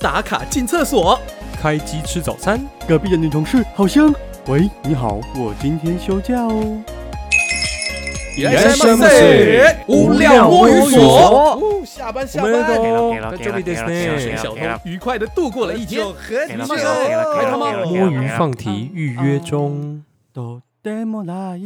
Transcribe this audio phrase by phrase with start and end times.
[0.00, 1.18] 打卡进厕所，
[1.60, 4.12] 开机吃早餐，隔壁的女同事好香。
[4.46, 6.82] 喂，你好，我今天休假哦。
[8.36, 11.00] いらっしゃいませ无聊摸鱼所。
[11.00, 12.52] 哦下班下班，
[13.30, 14.36] 在这里ですね。
[14.36, 16.84] 小偷愉快的度过了一天，很那棒个
[17.36, 20.02] 开他妈摸鱼放题预约中。
[20.34, 21.56] とても大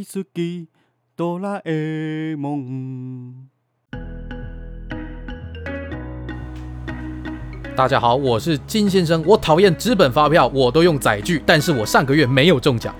[7.76, 9.20] 大家好，我是金先生。
[9.26, 12.94] 我讨厌纸本发票，我都用载具，但是我上个月没有中奖。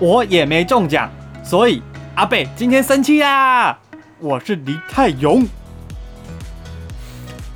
[0.00, 1.08] 我也没中奖，
[1.44, 1.80] 所以
[2.16, 3.78] 阿贝今天生气啦。
[4.18, 5.46] 我是黎泰勇，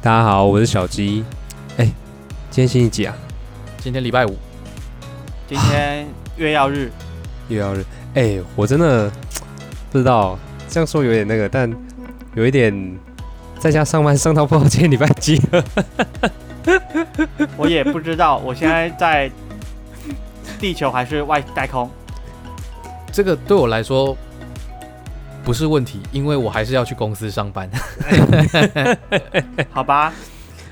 [0.00, 1.24] 大家好，我是小鸡。
[1.78, 1.84] 哎，
[2.48, 3.12] 今天星期几啊？
[3.78, 4.36] 今天礼拜五，
[5.48, 6.06] 今天
[6.36, 6.92] 月曜日，
[7.50, 7.84] 月曜日。
[8.14, 9.10] 哎，我真的
[9.90, 11.68] 不知道，这样说有点那个，但
[12.36, 12.72] 有一点
[13.58, 15.64] 在家上班上到不知道今天礼拜几了。
[17.56, 19.30] 我也不知道，我现在在
[20.58, 21.90] 地球还是外太空。
[23.12, 24.16] 这个对我来说
[25.44, 27.70] 不是问题，因为我还是要去公司上班。
[29.70, 30.12] 好吧，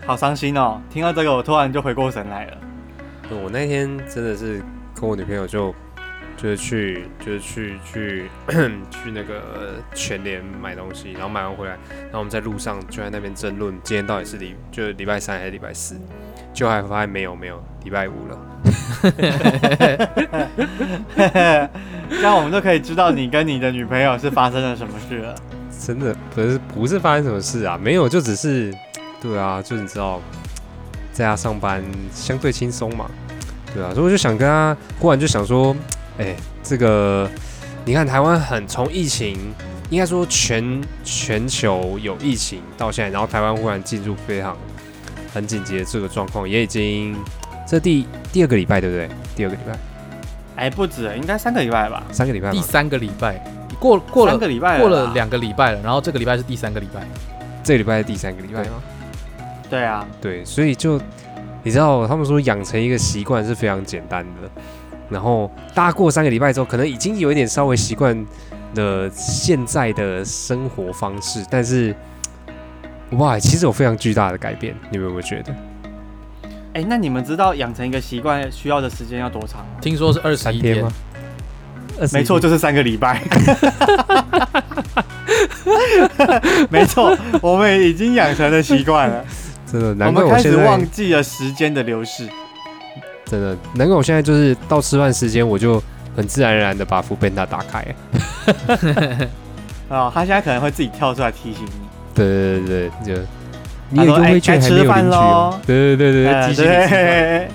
[0.06, 0.80] 好伤心哦！
[0.90, 2.56] 听到这个，我突然就回过神来了。
[3.42, 4.62] 我那天真的是
[4.94, 5.74] 跟我女朋友就
[6.42, 8.28] 就是去就是去去
[8.90, 15.94] 去那个全联买东西，然后买完回来，然后我们在路上就在那边争论今天到底是礼就是礼拜三还是礼拜四，
[16.52, 18.36] 就还发现没有没有礼拜五了。
[22.10, 25.32] 这样我们就可以知道你跟你的女朋友是发生了什么事了。
[25.78, 28.74] 真的不是不是发生什么事啊，没有就只是
[29.20, 30.20] 对啊，就是你知道
[31.12, 31.80] 在家上班
[32.12, 33.08] 相对轻松嘛，
[33.72, 35.74] 对啊，所以我就想跟他忽然就想说，
[36.18, 37.28] 哎、这个
[37.84, 39.36] 你看台湾很从疫情，
[39.90, 44.56] 应该说全全球有疫情到现在，然后台湾忽然进入非常
[45.32, 47.16] 很紧急的这个状况，也已经
[47.66, 49.08] 这第第二个礼拜对不对？
[49.34, 49.78] 第二个礼拜，
[50.56, 52.02] 哎，不止，应该三个礼拜吧？
[52.12, 53.42] 三个礼拜吗第三个礼拜
[53.80, 57.02] 过过了三个礼拜过了两个礼拜了，然后这个礼拜是第三个礼拜。
[57.64, 58.82] 这个礼拜是第三个礼拜吗？
[59.70, 61.00] 对啊，对，所以就
[61.62, 64.62] 你知道，他们说养成一个习惯是非常简单的。
[65.12, 68.26] 然后大家过三个礼拜之后，可能已经有一点稍微习惯
[68.74, 71.94] 了现在的生活方式，但是
[73.12, 75.54] 哇，其实有非常巨大的改变，你们有没有觉得？
[76.74, 79.66] 哎，那你们知道养成一个习惯需要的时间要多长吗？
[79.82, 80.92] 听说是二十一天三天吗？？
[82.14, 83.20] 没错，就是三个礼拜。
[86.70, 89.22] 没错，我们已经养成了习惯了，
[89.70, 92.26] 真的，我难怪们开始我现在忘记了时间的流逝。
[93.32, 95.82] 真的，难怪我现在就是到吃饭时间，我就
[96.14, 97.82] 很自然而然的把副 beta 打开。
[99.88, 101.72] 啊、 他现在可能会自己跳出来提醒你。
[102.14, 103.22] 对对对对，就
[103.88, 105.60] 你他说哎有优惠券该吃饭还没有领取哦。
[105.66, 106.68] 对对对对，呃提醒你。
[106.68, 107.48] 对，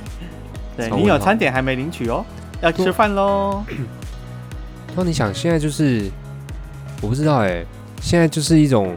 [0.78, 2.26] 对你有餐点还没领取哦，
[2.62, 3.64] 要吃饭喽。
[4.96, 6.10] 那你想，现在就是
[7.02, 7.64] 我不知道哎、
[8.02, 8.96] 现在就是一种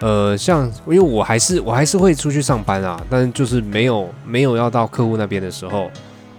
[0.00, 5.90] 呃，像因为我还是我还是会出去上班啊，但是就是没有没有要到客户那边的时候，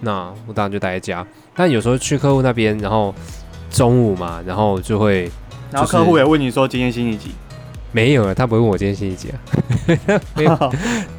[0.04, 1.26] 那我当然就待在家。
[1.56, 3.14] 但有时候去客户那边，然后
[3.70, 5.34] 中午嘛，然后就会就是
[5.72, 7.32] 然后客户也问你说今天星期几，
[7.92, 9.38] 没有啊，他不会问我今天星期几啊。
[10.36, 10.56] 没 有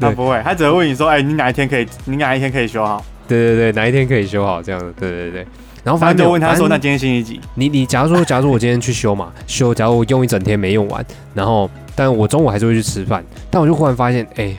[0.00, 3.04] 他不会，他只会问你说，哎，你哪一天可以，你哪一天可以修好？
[3.26, 4.92] 对对对，哪一天可以修好这样的？
[4.92, 5.46] 对对对。
[5.82, 7.40] 然后反反正正就问他说，那今天星期几？
[7.54, 14.56] 你你假如说，假如我今天去修嘛，修，假如我用一整天没用完，然后但我中午还是会去吃饭，但我就忽然发现，哎、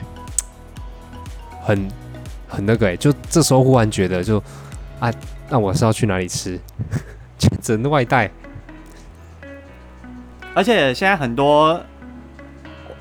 [1.64, 1.88] 很
[2.48, 4.42] 很那个哎、就这时候忽然觉得就
[5.00, 5.12] 啊，
[5.48, 6.58] 那我是要去哪里吃？
[7.38, 8.30] 就只能外带。
[10.54, 11.78] 而且现在很多，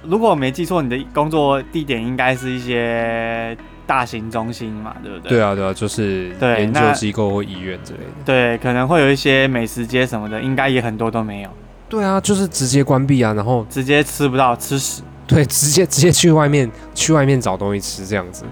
[0.04, 3.56] 如果我没记错，你的工作地点应该是一些
[3.88, 5.30] 大型中心嘛，对不对？
[5.30, 8.06] 对啊对啊，就是研究机构或医院之类的。
[8.26, 11.50] 对，可能会有一些美食街什么的，应该也很多都没有，
[11.88, 15.02] 对啊，就是直接关闭啊，然后直接吃不到，吃屎。
[15.26, 18.44] 对，直接直接去外面去外面找东西吃这样子，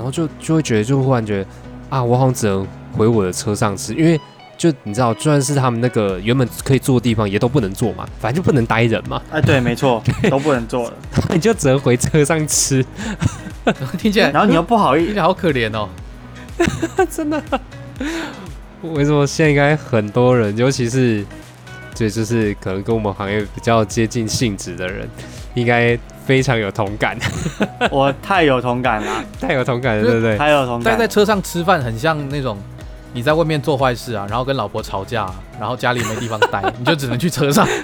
[0.00, 1.46] 然后就就会觉得，就忽然觉得
[1.90, 2.66] 啊，我好像只能
[2.96, 4.18] 回我的车上吃，因为
[4.56, 10.96] 就你知道，就算是他们那个原本可以坐的地方，也都不能坐嘛，反正就不能待人嘛，哎， 对，没错，都不能坐了。
[11.34, 12.82] 你就只能回车上吃，
[14.00, 15.86] 听起来然后你又不好意思好可怜哦。
[17.10, 17.42] 真的。
[18.80, 21.22] 为什么现在应该很多人，尤其是
[21.94, 25.06] 对，就是可能跟我们行业比较接近性质的人，
[25.52, 27.16] 应该非常有同感，
[27.90, 30.36] 我太有同感了，太有同感了，对不对？
[30.36, 30.84] 太有同感。
[30.84, 32.56] 但在车上吃饭很像那种
[33.12, 35.26] 你在外面做坏事啊，然后跟老婆吵架、
[35.58, 37.66] 然后家里没地方待， 你就只能去车上。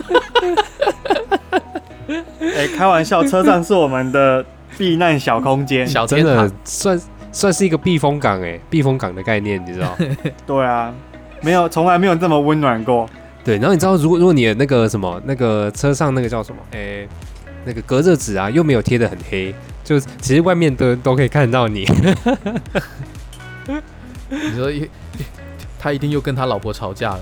[2.57, 4.45] 哎、开玩笑，车上是我们的
[4.79, 5.85] 避难小空间。
[5.87, 7.01] 真的小天堂，算
[7.33, 9.95] 算是一个避风港哎，避风港的概念，你知道？
[10.47, 10.95] 对啊，
[11.43, 13.07] 没有，从来没有这么温暖过。
[13.45, 17.07] 对，然后你知道，如果如果你的那个什么，那个车上那个叫什么，诶，
[17.67, 19.55] 那个隔热纸啊，又没有贴的很黑，
[19.85, 21.85] 就其实外面的人都可以看到你。
[24.31, 24.89] 你说一
[25.79, 27.21] 他一定又跟他老婆吵架了。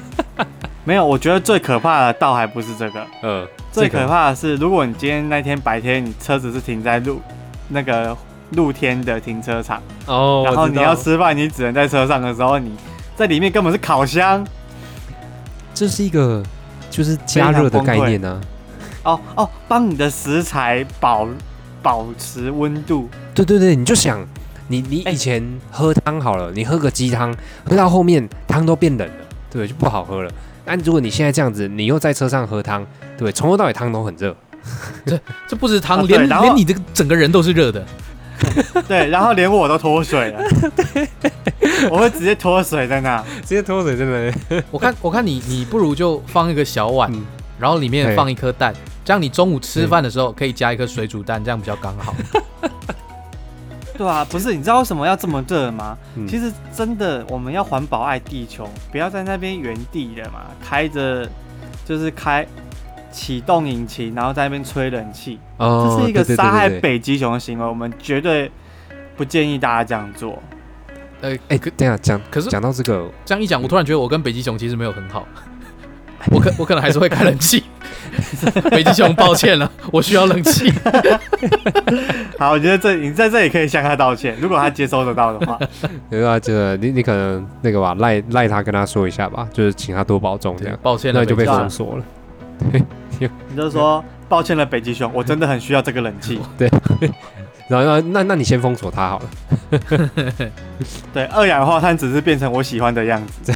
[0.84, 7.20] 没有，我觉得最可怕的倒还不是这个，呃，最可怕的是，如果你今天那天白天你车子是停在路
[7.68, 8.16] 那个
[8.52, 12.72] 露天的停车场，哦，然后你要吃饭，你只能在车上的时候，你
[13.14, 14.46] 在里面根本是烤箱。
[15.74, 16.42] 这是一个
[16.90, 18.40] 就是加热的概念呢、
[19.08, 21.26] 哦哦，帮你的食材保
[21.82, 23.08] 保持温度。
[23.34, 24.26] 对对对，你就想，
[24.68, 27.34] 你你哎以前喝汤好了，你喝个鸡汤，
[27.64, 29.14] 喝到后面汤都变冷了，
[29.50, 30.30] 对，就不好喝了。
[30.64, 34.36] 但如果你现在这样子，你又在车上喝汤，对，从头到尾汤都很热。
[35.48, 37.82] 这不止汤，连连你这个整个人都是热的。
[38.86, 40.40] 对，然后连我都脱水了，
[41.90, 43.24] 我会直接脱水在那。
[43.40, 47.24] 直接脱水真的，我看我看你你不如就放一个小碗，嗯
[47.58, 48.72] 然后里面放一颗蛋，
[49.08, 52.14] 这样你中午吃饭的时候可以加一颗水煮蛋，这样比较刚好。
[53.96, 55.96] 对啊，不是，你知道为什么要这么热吗？
[56.14, 61.26] 嗯其实真的，我们要环保爱地球，不要在那边原地的嘛，开着
[61.86, 62.46] 就是开
[63.10, 68.52] 启动引擎，然后在那边吹冷气，哦这是一个杀害北极熊的行为，我们绝对
[69.16, 70.38] 不建议大家这样做。
[71.22, 75.26] 呃，哎，可等下讲可是讲到这个，这样一讲，我突然觉得我跟北极熊其实没有很好。
[76.30, 77.62] 我可我可能还是会开冷气。
[78.70, 80.72] 北极熊，抱歉了，我需要冷气。
[82.38, 85.58] 好，我觉得这你在这里可以向他道歉，如果他接收得到的话。
[86.10, 92.04] 对啊，这个你你可能那个吧，赖赖他跟他说一下吧，就是请他多保重这样，抱歉了，那就被封锁了。
[93.18, 96.40] 你就说抱歉了，北极熊，我真的很需要这个冷气。
[96.56, 96.70] 对
[97.68, 100.10] 然后那那那你先封锁他好了。
[101.12, 103.52] 对，二氧化碳只是变成我喜欢的样子。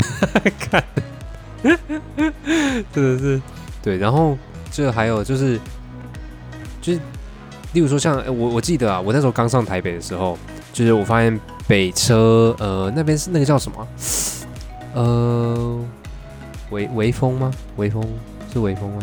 [2.93, 3.41] 真的是
[3.83, 4.37] 对，然后
[4.71, 5.59] 这还有就是
[6.81, 7.01] 就是，
[7.73, 10.39] 例如说像呃我我记得啊，我那时候刚上台北的时候，
[10.73, 13.89] 就是我发现北车呃那边是那个叫什么
[14.95, 15.81] 呃
[16.71, 17.51] 微微风吗？
[17.77, 18.03] 微风
[18.53, 19.01] 是微风吗？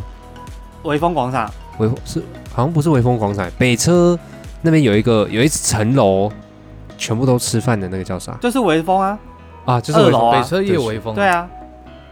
[0.84, 2.22] 微风广场，微风是
[2.54, 4.18] 好像不是微风广场，北车
[4.62, 6.32] 那边有一个有一层楼，
[6.98, 9.20] 全部都吃饭的那个叫啥就是微风啊，
[9.66, 9.82] 啊？
[9.82, 11.14] 就是微风二楼啊北车也有微风。
[11.16, 11.50] 对，啊，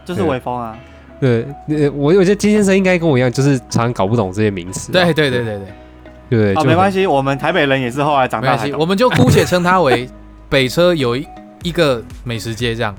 [0.07, 0.77] 就是微风啊。
[1.19, 4.93] 对，呃我我觉得金先生应该跟我一样，就是常常搞不懂这些名词啊。
[4.93, 5.67] 对对对对对，
[6.29, 8.77] 对对，哦，没关系，我们台北人也是后来长没关系，大才。
[8.77, 10.07] 我们就姑且称它为
[10.47, 11.27] 北车有一
[11.63, 12.95] 一个美食街这样。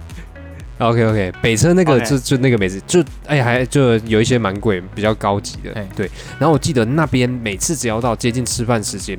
[0.78, 5.72] OK OK，北车那个就就那个美食，就哎还就有一些蛮贵，比较高级的。
[5.96, 6.08] 对，
[6.38, 9.19] 然后我记得那边每次只要到接近吃饭时间，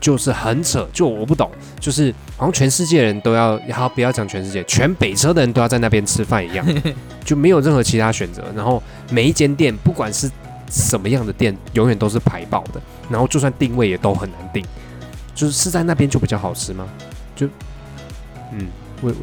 [0.00, 1.50] 就是很扯，就我不懂，
[1.80, 6.66] 就是好像全世界人都要，好不要讲全世界，全北车的人都要在那边吃饭一样，
[7.24, 8.44] 就没有任何其他选择。
[8.54, 10.30] 然后每一间店，不管是
[10.70, 12.80] 什么样的店，永远都是排爆的，
[13.10, 14.64] 然后就算定位也都很难定，
[15.34, 16.86] 就是是在那边就比较好吃吗？
[17.34, 17.46] 就
[18.52, 18.68] 嗯，
[19.00, 19.14] 我我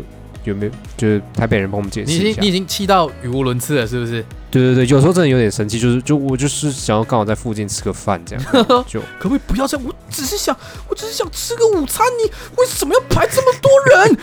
[0.45, 2.47] 有没有就是台北人帮我们解释一下你已经你？
[2.47, 4.23] 已经气到语无伦次了，是不是？
[4.51, 8.45] 对对对，有时候真的有点生气，就是就我就是想要刚好在附近吃个饭这样，
[8.87, 9.85] 就可不可以不要这样？
[9.85, 10.55] 我只是想，
[10.87, 14.17] 我只是想吃个午餐，你为什么要排这么多人？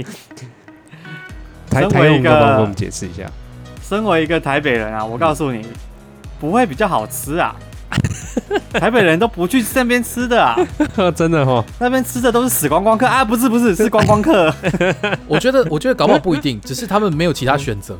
[1.70, 3.30] 台身为一台用都帮我们解释一下。
[3.86, 5.66] 身为一个台北人啊，我告诉你，
[6.38, 7.54] 不会比较好吃啊。
[8.72, 10.56] 台北人都不去那边吃的啊，
[11.14, 13.06] 真的哈、哦，那边吃的都是死观光客。
[13.06, 14.52] 啊，不是不是 是观光客。
[15.26, 17.96] 我觉得，我觉得搞不好不一定，只是他们没有其他选择。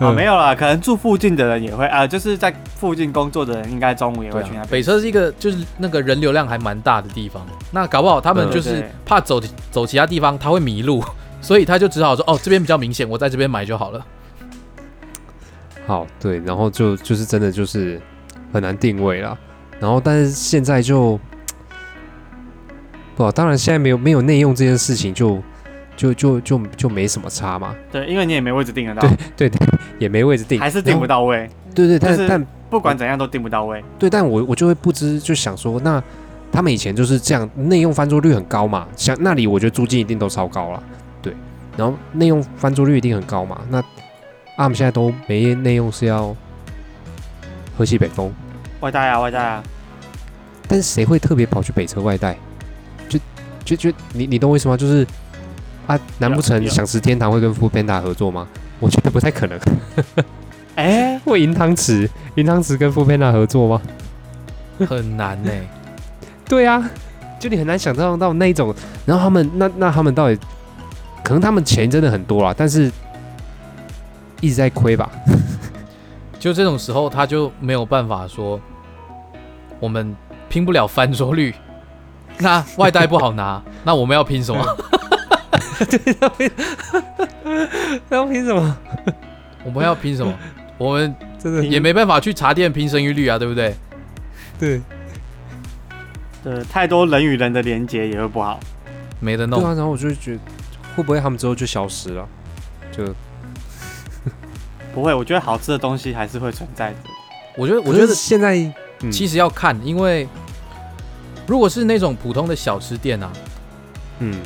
[0.00, 4.66] 哦，没有啦，可能住附近的人也会啊，就是在附近工作的人，应该中午也会去那边。
[4.68, 8.50] 北车是一个就是那个人流量还蛮大的地方，那搞不好他们嗯。
[8.52, 9.40] 就是怕走
[9.72, 11.02] 走其他地方他会迷路，
[11.40, 14.06] 所以他就只好说哦这边比较明显，我在这边买就好了。
[15.84, 18.00] 好对，然后就就是真的就是
[18.52, 19.36] 很难定位啦。
[19.80, 21.18] 然后但是现在就
[23.16, 25.40] 不，当然现在没有没有内用这件事情就，
[25.96, 29.58] 就就就就没什么差嘛，对，因为你也没位置定得到，对对
[29.98, 31.22] 也没位置定，还是定不到。
[31.24, 33.82] 位，对对，但、就是但不管怎样都定不到位。
[33.98, 36.02] 对，但我我就会不知就想说，那
[36.52, 40.82] 他们以前就是这样，内用翻桌率很高嘛，像那里我觉得租金一定都超高了，
[41.20, 41.32] 对，
[41.76, 46.34] 然后内用翻桌率一定很高嘛，那啊我们现在都没内用是要
[47.78, 48.34] 喝西北风，
[48.80, 49.62] 外带啊，外带啊，
[50.66, 52.36] 但是谁会特别跑去北车外带？
[53.08, 53.20] 就
[53.64, 54.76] 就就你你懂我意思吗？
[54.76, 55.06] 就是
[55.86, 58.48] 啊，难不成想吃天堂会跟富 Panda 合作吗？
[58.80, 59.56] 我觉得不太可能。
[60.74, 63.80] 哎、 会银汤匙，银汤匙跟富 Panda 合作吗？
[64.84, 65.50] 很难呢、
[66.48, 66.90] 对啊，
[67.38, 68.74] 就你很难想象到那一种，
[69.06, 70.36] 然后他们那那他们到底，
[71.22, 72.90] 可能他们钱真的很多啦，但是
[74.40, 75.08] 一直在亏吧？
[76.38, 78.60] 就这种时候，他就没有办法说，
[79.80, 80.14] 我们
[80.48, 81.54] 拼不了翻桌率，
[82.38, 84.64] 那外带不好拿， 那我们要拼什么？
[85.88, 86.16] 对，
[88.10, 88.76] 要拼什么？
[89.64, 90.32] 我们要拼什么？
[90.76, 93.74] 我们真的也没办法去茶店拼生育率啊，对不对？
[94.58, 94.80] 对
[96.42, 98.58] 对，太多人与人的连接也会不好。
[99.20, 99.60] 没得弄。
[99.60, 100.40] 对啊，然后我就觉得
[100.94, 102.28] 会不会他们之后就消失了？
[102.92, 103.04] 就
[104.98, 106.96] 不会，我觉得好吃的东西还是会存在的。
[107.56, 108.56] 我觉得，我我觉得现在
[109.00, 110.26] 嗯其实要看，因为
[111.46, 113.30] 如果是那种普通的小吃店啊，
[114.18, 114.40] 嗯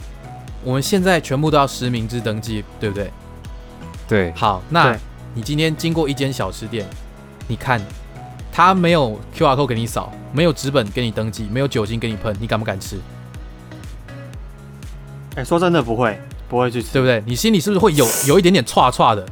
[0.62, 3.10] 我们现在全部都要实名制登记，对不对？
[4.06, 4.94] 对好，那
[5.32, 6.86] 你今天经过一间小吃店，
[7.48, 7.80] 你看
[8.52, 13.00] 他没有 QR code 给你扫，没有纸本给你登记，没有酒精给你喷，你敢不敢吃？
[15.34, 16.92] 哎、说真的不会，不会去吃。
[16.92, 17.22] 对不对？
[17.26, 19.26] 你心里是不是会有有一点点歘歘的？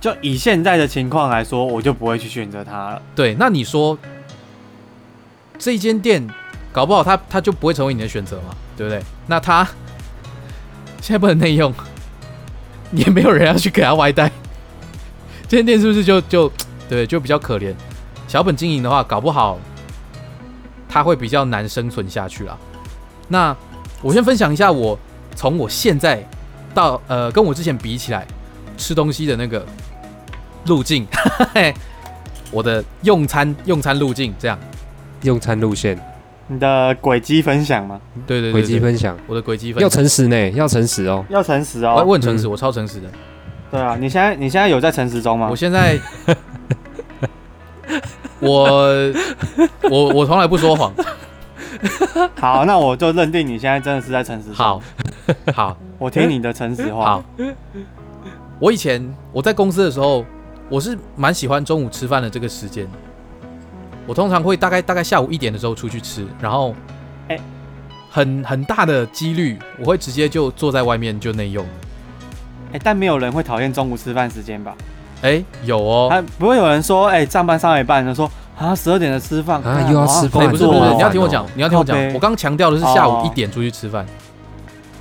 [0.00, 3.02] 就以现在的情况来说，我就不会去选择它了。
[3.14, 3.98] 对，那你说
[5.58, 6.24] 这间店
[6.72, 9.02] 搞不好它它就不会成为你的选择嘛，对不对？
[9.26, 9.66] 那它
[11.00, 11.74] 现在不能内用，
[12.92, 14.30] 也没有人要去给它外带，
[15.48, 16.52] 这间店是不是就就
[16.88, 17.74] 对就比较可怜？
[18.28, 19.58] 小本经营的话，搞不好
[20.88, 22.56] 它会比较难生存下去啦。
[23.26, 23.56] 那
[24.00, 24.96] 我先分享一下我
[25.34, 26.24] 从我现在
[26.72, 28.26] 到呃跟我之前比起来
[28.76, 29.66] 吃东西的那个
[30.68, 31.04] 路径，
[32.52, 34.56] 我的用餐用餐路径这样，
[35.22, 35.98] 用餐路线
[36.46, 38.00] 你的轨迹分享吗？
[38.26, 41.24] 对对对轨迹分享我的轨迹分要诚实呢，要诚实哦。
[41.28, 42.04] 要诚实我哦。
[42.06, 43.08] 我很诚实，嗯我超诚实的。
[43.70, 45.56] 对啊，你现在你现在有在诚实中吗我？
[45.56, 45.98] 现在，
[48.40, 49.12] 我
[49.90, 50.90] 我我从来不说谎。
[52.40, 54.54] 好，那我就认定你现在真的是在诚实中。
[54.54, 54.80] 好，，
[55.54, 57.04] 好，我听你的诚实话。
[57.04, 57.24] 好。
[58.58, 60.24] 我以前我在公司的时候，
[60.68, 62.86] 我是蛮喜欢中午吃饭的这个时间。
[64.06, 66.74] 我通常会大概大概下午一点的时候出去吃，然后，
[67.28, 67.38] 哎
[68.10, 71.64] 很很大的几率我会直接就坐在外面就内用。
[72.72, 74.74] 哎、但没有人会讨厌中午吃饭时间吧？
[75.22, 84.06] 哎，有哦，还不会有人说，哎、上班上一半就说啊，十二点的吃饭啊又要吃饭哎，不是不是，你要听我讲你要听我讲我刚强调的是下午哦一点出去吃饭，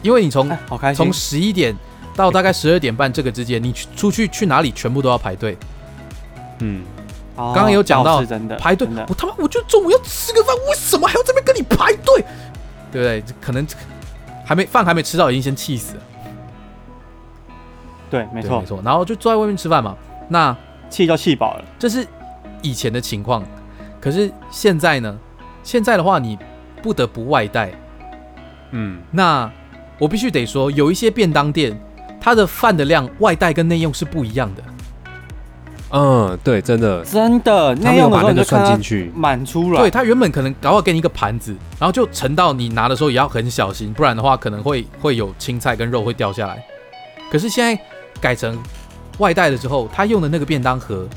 [0.01, 1.13] 因为你从哎，好开心从。
[1.13, 1.73] 十一点
[2.17, 5.55] 到大概十二点半这个之间，你去出去去哪里全部都要排队，
[6.59, 6.83] 嗯，
[7.35, 8.21] 刚刚刚有讲到
[8.57, 8.87] 排队。
[9.07, 12.25] 我他妈我就中午要吃个饭，为什么还要这边跟你排队？
[12.91, 13.23] 对不对？
[13.39, 13.65] 可能
[14.43, 16.01] 还没饭还没吃到，已经先气死了。
[18.09, 18.81] 对，没错没，错。
[18.83, 19.95] 然后就坐在外面吃饭嘛。
[20.27, 20.55] 那
[20.89, 21.65] 气就气饱了。
[21.77, 22.05] 这是
[22.63, 23.43] 以前的情况，
[24.01, 25.15] 可是现在呢？
[25.63, 26.39] 现在的话，你
[26.81, 27.71] 不得不外带。
[28.71, 29.51] 嗯，那
[29.99, 31.77] 我必须得说，有一些便当店，
[32.27, 34.61] 它的饭的量外带跟内用是不一样的。
[35.91, 39.09] 嗯，对，真的，真的，他没有把那个算进去。
[39.15, 39.79] 满出来。
[39.79, 46.61] 对，它原本可能搞好给你一个盘子，然后就盛到你拿的时候也要很小心，不然的话可能会会有青菜跟肉会掉下来。
[47.31, 47.81] 可是现在
[48.19, 48.61] 改成
[49.19, 51.07] 外带了之后，他用的那个便当盒，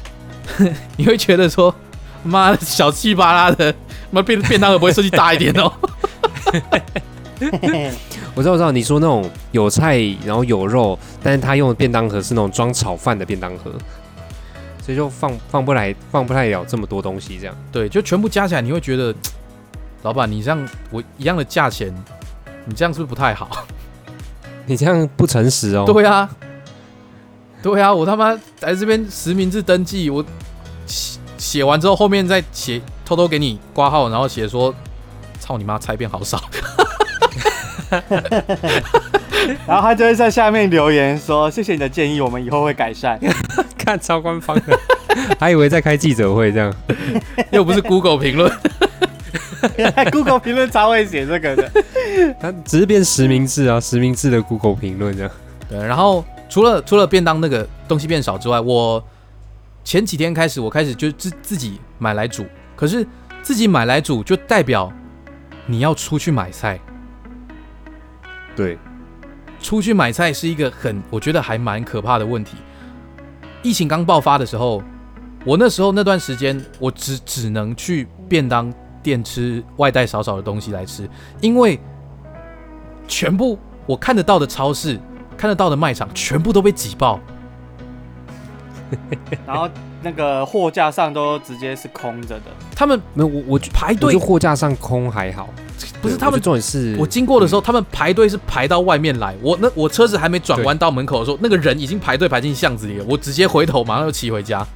[0.97, 1.75] 你会觉得说，
[2.23, 3.75] 妈的小气巴拉的，
[4.12, 5.73] 妈便便当盒不会设计大一点哦？
[8.35, 13.71] 我知道，我知道，你说那种有菜，然后有肉，但是他用的便当盒是那种装炒饭的便当盒，
[14.83, 17.55] 所以就放放不来，放不太了这么多东西，这样。
[17.73, 19.15] 对，就全部加起来，你会觉得，
[20.03, 21.93] 老板你这样我一样的价钱，
[22.65, 23.67] 你这样是不是不太好？
[24.67, 25.85] 你这样不诚实哦。
[25.85, 26.31] 对啊，
[27.63, 30.25] 对啊，我他妈在这边实名制登记，我
[30.87, 34.73] 写写完之后，后面再写偷偷给你挂号，然后写说，
[35.41, 36.41] 操你妈，菜变好少。
[39.67, 43.19] 然后他就会在下面留言说：“谢谢你的建议，我们以后会改善。
[43.77, 44.79] 看超官方的，
[45.39, 46.73] 还以为在开记者会这样。
[47.51, 48.53] 又不是 Google 评论，”
[49.77, 51.71] 原来 Google 评论超会写这个的。
[52.39, 55.33] 他只是变实名制啊，实名制的 Google 评论这样。
[55.69, 59.03] 对，然后除了除了便当那个东西变少之外，我
[59.83, 62.45] 前几天开始，我开始就自自己买来煮，
[62.77, 63.07] 可是
[63.43, 64.93] 自己买来煮就代表
[65.67, 66.79] 你要出去买菜。
[68.57, 68.78] 对，
[69.61, 72.57] 出去买菜是一个很，我觉得还蛮可怕的问题。
[73.62, 74.83] 疫情刚爆发的时候，
[75.45, 81.09] 我那时候那段时间，我只只能去便当店吃外带少少的东西来吃，
[81.40, 81.78] 因为
[83.07, 84.99] 全部我看得到的超市、
[85.37, 87.21] 看得到的卖场全部都被挤爆。
[89.47, 89.69] 然后
[90.02, 92.47] 那个货架上都直接是空着的。
[92.75, 95.49] 他们没有我我觉排队货架上空还好，
[96.00, 96.40] 不是他们。
[96.40, 99.35] 重点是我经过的时候，他们排队是排到外面来。
[99.42, 103.04] 我那我车子还没转弯到门口的时候，那个人已经排队排进巷子里了。
[103.09, 104.66] 我直接回头，马上就骑回家。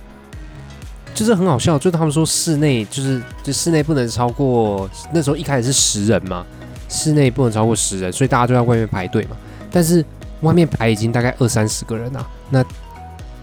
[1.15, 6.45] 就是很好笑，就是他们说室内就是就室内不能超过那时候一开始是十人嘛，
[6.89, 9.37] 室内不能超过十人，所以大家都在外面排队嘛。
[9.71, 10.05] 但是
[10.41, 12.65] 外面排已经大概二三十个人啊，那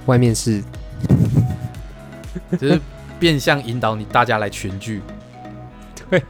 [0.05, 0.61] 外面是
[2.59, 2.79] 就是
[3.17, 5.01] 变相引导你大家来群聚。
[6.11, 6.21] 对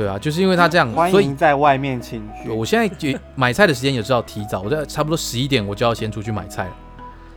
[0.00, 2.48] 对啊，就是因为他这样，欢所以迎在外面群聚。
[2.48, 6.70] 我现在就买菜的时间也知道提早，我在差不多十一点我就要先出去买菜了。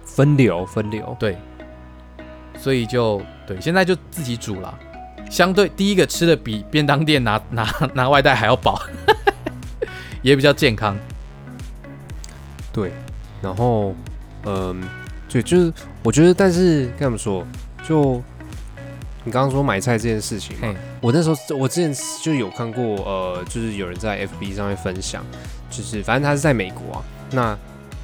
[0.06, 1.38] 分流分流，对，
[2.58, 4.74] 所以就对，现在就自己煮了。
[5.30, 8.82] 相对第一个吃的比便当店拿拿拿外带还要饱，
[10.24, 10.98] 也比较健康。
[12.72, 12.94] 对，
[13.42, 13.94] 然后
[14.46, 14.82] 嗯，
[15.28, 17.46] 对，就是我觉得，但是该怎么说，
[17.86, 18.24] 就
[19.26, 25.24] 你刚刚说买菜这件事情嘛，我那时候我之前就有看过，呃，就是有人在 FB 上面分享，
[25.70, 27.58] 就是反正他是在美国啊，那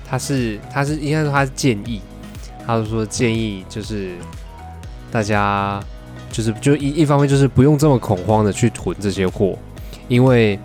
[0.08, 2.02] 他是他是应该说他是建议，
[2.66, 4.14] 他就说建议就是
[5.12, 5.84] 大家
[6.32, 9.58] 就是就一一方面就是不用这么恐慌的去囤这些货，
[10.08, 10.58] 因为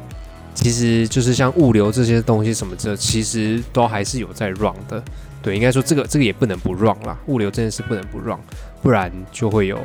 [0.55, 5.03] 其实就是像物流这些东西什么这，其实都还是有在 run 的。
[5.43, 8.39] 对，应该说这个这个也不能不 run 啦，物流这件事不能不 run，
[8.81, 9.79] 不然就会有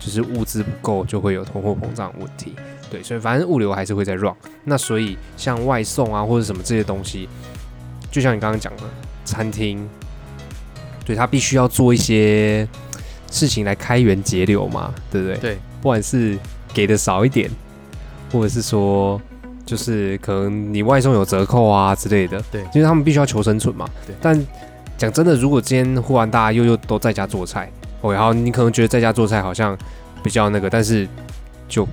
[0.00, 2.54] 就是物资不够，就会有通货膨胀问题。
[2.90, 4.34] 对，所以反正物流还是会在 run。
[4.64, 7.28] 那所以像外送啊或者什么这些东西，
[8.10, 8.82] 就像你刚刚讲的，
[9.24, 9.88] 餐厅，
[11.04, 12.66] 对他必须要做一些
[13.30, 15.36] 事情来开源节流嘛，对不对？
[15.36, 16.36] 对，不管是
[16.74, 17.48] 给的少一点，
[18.32, 19.20] 或者是说，
[19.64, 23.88] 就是可能你外送有折扣啊之类的，对因为他们必须要求生存嘛。
[24.04, 24.46] 对但
[24.98, 27.70] 讲真的，如果今天忽然大家又又都在家做菜
[28.02, 29.76] ，OK，好，你可能觉得在家做菜好像
[30.22, 31.08] 比较那个，但是
[31.68, 31.86] 就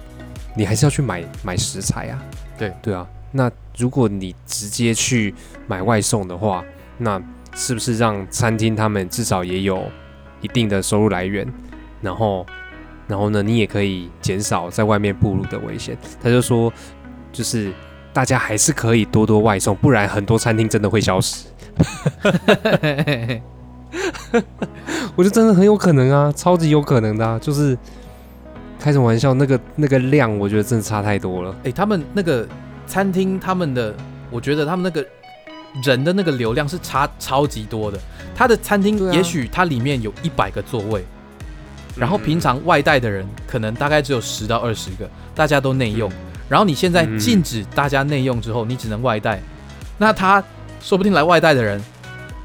[0.56, 2.22] 你还是要去买买食材啊。
[2.58, 5.34] 对对啊，那如果你直接去
[5.67, 6.63] 买外送的话，
[6.98, 7.22] 那
[7.54, 9.84] 是不是让餐厅他们至少也有
[10.41, 11.48] 一定的收入来源？
[12.02, 12.46] 然后，
[13.08, 15.98] 然后呢，你也可以减少在外面暴露的危险。
[16.22, 16.72] 他就说，
[17.32, 17.72] 就是
[18.13, 21.48] 大家还是可以多多外送，不然很多餐厅真的会消失。
[25.17, 27.75] 我觉得真的很有可能啊，超级有可能的、啊，就是
[28.80, 31.56] 开什么玩笑，那个那个量，我觉得真的差太多了。
[31.63, 32.47] 哎、他们那个
[32.86, 33.91] 餐厅，他们的，
[34.30, 35.03] 我觉得他们那个
[35.84, 37.99] 人的那个流量是差超级多的。
[38.36, 41.03] 他的餐厅也许它里面有一百个座位，
[41.95, 46.12] 然后嗯平常外带的人可能大概只有十到二十个，大家都内用。
[46.47, 49.41] 然后你现在嗯禁止大家内用之后，你只能外带，
[49.97, 50.43] 那他
[50.80, 51.84] 说不定来外带的人，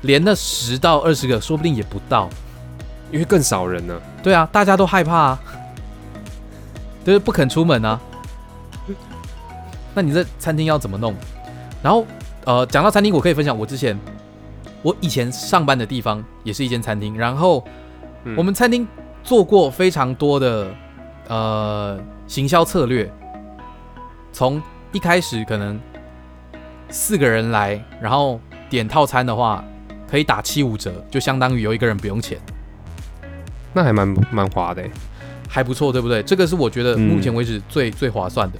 [0.00, 2.30] 连那十到二十个说不定也不到。
[3.12, 4.02] 因为更少人了。
[4.22, 5.40] 对啊，大家都害怕啊，
[7.04, 8.00] 就是不肯出门啊。
[9.94, 11.14] 那你这餐厅要怎么弄？
[11.82, 12.06] 然后
[12.44, 13.96] 呃，讲到餐厅，我可以分享我之前
[14.80, 17.62] 我以前上班的地方也是一间餐厅，然后
[18.24, 18.88] 嗯我们餐厅
[19.22, 20.74] 做过非常多的
[21.28, 23.12] 呃行销策略，
[24.32, 25.78] 从一开始可能
[26.88, 29.62] 四个人来，然后点套餐的话
[30.10, 32.38] 可以打七五折，就相当于有一个人不用钱。
[33.72, 34.90] 那还蛮蛮划的欸。
[35.48, 36.22] 还不错，对不对？
[36.22, 38.58] 这个是我觉得嗯目前为止最、最划算的。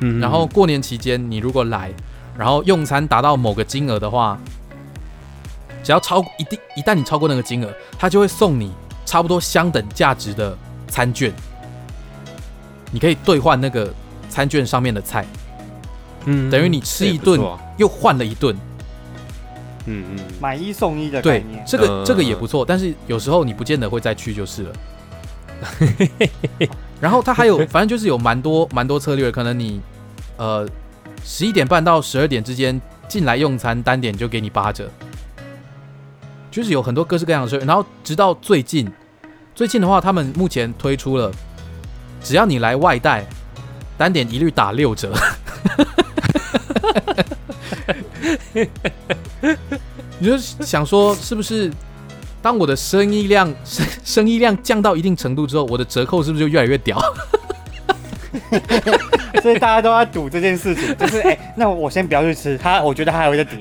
[0.00, 1.90] 嗯然后过年期间，你如果来，
[2.36, 4.38] 然后用餐达到某个金额的话，
[5.82, 8.72] 只要超一定一旦你超过那个金额，他就会送你
[9.06, 10.54] 差不多相等价值的
[10.86, 11.32] 餐券，
[12.90, 13.90] 你可以兑换那个
[14.28, 15.24] 餐券上面的菜，
[16.26, 17.40] 嗯等于你吃一顿
[17.78, 18.54] 又换了一顿。
[19.86, 24.72] 嗯嗯，买一送一的概对念，，这个、嗯这个也不错，但是有时候你不见得会再去就是了。
[27.00, 29.80] 然后它还有， 反正就是有蛮多蛮多策略，可能你
[30.36, 30.68] 呃
[31.24, 34.88] 十一点半到十二点之间进来用餐，单点就给你八折，
[36.50, 37.64] 就是有很多各式各样的策略。
[37.64, 38.90] 然后直到最近，
[39.54, 41.30] 最近的话，他们目前推出了，
[42.22, 43.24] 只要你来外带，
[43.96, 45.12] 单点一律打六折。
[50.22, 51.68] 你就想说，是不是
[52.40, 56.96] 当我的生意量生 生意量降到一定程度之后，我的折扣是不是就越来越屌？
[59.42, 63.58] 所以大家都在赌这件事情，就是哎、那我先不要去吃，它我觉得它还会再跌，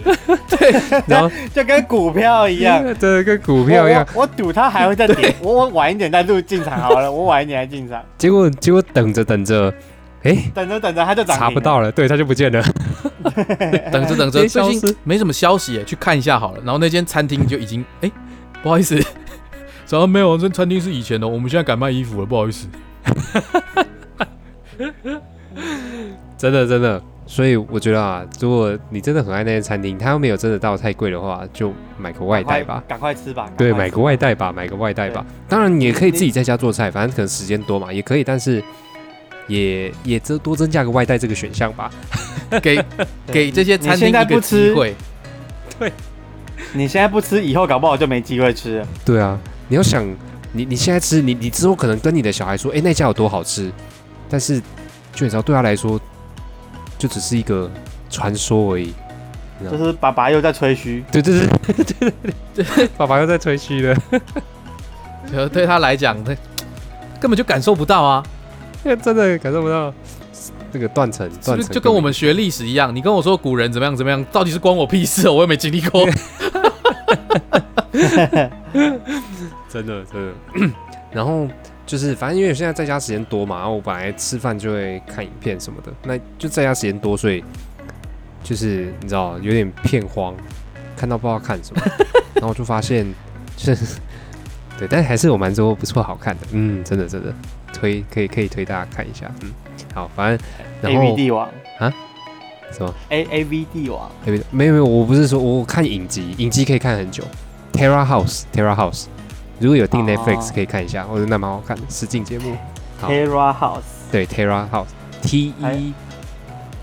[1.07, 2.83] 然后就跟股票一样。
[2.99, 9.73] 对，跟股票一样，我赌它还会再跌，我我晚一点再入进场好了，我晚一点再进场，结果结果等着等着，
[10.21, 11.59] 哎，等着等着它就涨查不。
[11.59, 12.63] 到了，对，它就不见了。
[13.91, 16.57] 等 着等着，最近没什么消息耶，去看一下好了。
[16.63, 18.11] 然后那间餐厅就已经哎、
[18.63, 18.99] 不好意思，
[19.85, 22.67] 早上没有，这餐厅是以前的，我们现在改卖衣服了，不好意思。
[26.37, 32.83] 真的真的，所以我觉得啊，如果你真的很爱那间餐厅，它又没有真的到太贵的话，就买个外带吧。
[32.87, 33.47] 赶快吃吧。
[33.55, 35.23] 对，买个外带吧，买个外带吧。
[35.47, 38.63] 当然，你也可以自己在家做菜，反正可能时间多嘛，也可以，但是
[39.47, 41.91] 也也增多增加个外带这个选项吧。
[42.61, 42.83] 给
[43.27, 44.95] 给这些餐你现在厅一个机不吃会。
[46.73, 48.87] 你现在不吃，以后搞不好就没机会吃了。
[49.03, 50.05] 对啊，你要想，
[50.53, 53.71] 你你现在吃，你你之后可能跟你的小孩说，哎、那家有多好吃，
[54.29, 54.59] 但是
[55.13, 55.99] 就你知道，对他来说，
[56.97, 57.69] 就只是一个
[58.09, 58.93] 传说而已。
[59.69, 62.13] 就是爸爸又在吹嘘，对对对对
[62.55, 63.97] 对对，爸爸又在吹嘘了，
[65.31, 66.33] 呃，对他来讲，他
[67.19, 68.23] 根本就感受不到啊，
[68.83, 69.93] 真的感受不到
[70.71, 72.95] 那个断层，是断层不是就跟我们学历史一样？
[72.95, 75.33] 你跟我说古人怎么样怎么样，到底是关我屁事哦？
[75.33, 76.05] 我又没经历过。
[79.69, 80.33] 真的真的。
[81.11, 81.47] 然后
[81.85, 87.43] 就是，反正因为现在在家时间多嘛，然后我本来吃饭就会看影片什么的，那就在家时间多，所以
[88.43, 90.33] 就是你知道有点片荒，
[90.95, 91.81] 看到不知道看什么，
[92.35, 93.05] 然后我就发现
[93.57, 93.99] 就是
[94.79, 97.33] 对，但还是有蛮多不错好看的，嗯，真的真的
[97.73, 99.51] 推可以可以推大家看一下，嗯，
[99.93, 100.47] 好，反正
[100.81, 101.49] 然 A V 后帝王
[102.71, 107.23] 什么？A A V 帝王，没有没有没有，我不是说我看影集，影集可以看很久
[107.73, 109.07] ，Terra House Terra House，
[109.59, 110.05] 如果有订哦。
[110.05, 112.55] Netflix 可以看一下，我觉得那蛮好看的，实境节目。
[113.01, 113.81] Terra House，
[114.11, 115.93] 对，Terra House，T 还 E，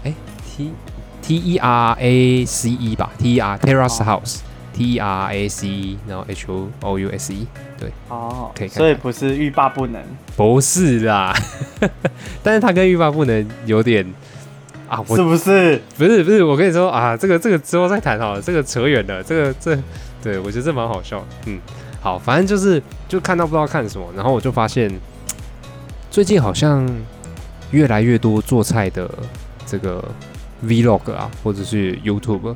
[0.05, 0.73] 哎，T
[1.23, 4.21] T E R A C E 吧，T E R Terrace 哦
[4.79, 7.47] E R A C E，然后 H O O U S E，
[7.79, 10.03] 对哦可以，看所以不是欲罢不能。
[10.37, 11.35] 不是啦，
[12.43, 14.07] 但是它跟欲罢不能有点
[14.89, 15.81] 啊，我是不是？
[15.97, 19.77] 不是不是，我跟你说啊，这个这个之后再谈好了，这个扯远了，这个这
[20.23, 21.61] 对我觉得这蛮好笑的，嗯，
[22.01, 24.91] 好，反正就是就看到不知道看什么，然后我就发现
[26.11, 26.89] 最近好像
[27.71, 29.11] 越来越多做菜的
[29.67, 30.03] 这个
[30.65, 32.55] Vlog 啊，或者是 YouTube，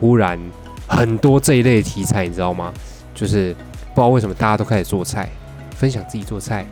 [0.00, 0.38] 忽然
[0.86, 2.72] 很多这一类题材，你知道吗？
[3.14, 3.54] 就是
[3.94, 5.28] 不知道为什么大家都开始做菜，
[5.74, 6.66] 分享自己做菜，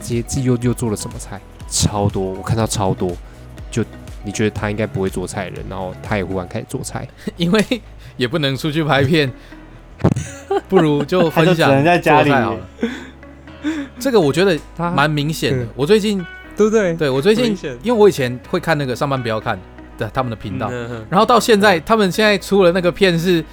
[0.00, 3.10] 自己自己又又做了什么菜，超多，我看到超多。
[3.70, 3.84] 就
[4.24, 7.64] 你觉得他应该不会做菜的人，然后他也忽然开始做菜， 因为
[8.16, 9.30] 也不能出去拍片，
[10.68, 12.60] 不如就分享在家里做菜好了。
[13.98, 15.68] 这个我觉得他蛮明显的嗯。
[15.74, 16.24] 我最近
[16.56, 16.94] 对不对？
[16.94, 19.58] 对我最近，因为我以前会看那个上班不要看
[19.98, 23.44] 的他们的频道，嗯然后到现在他们现在出了那个片是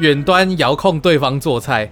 [0.00, 1.90] 远端遥控对方做菜。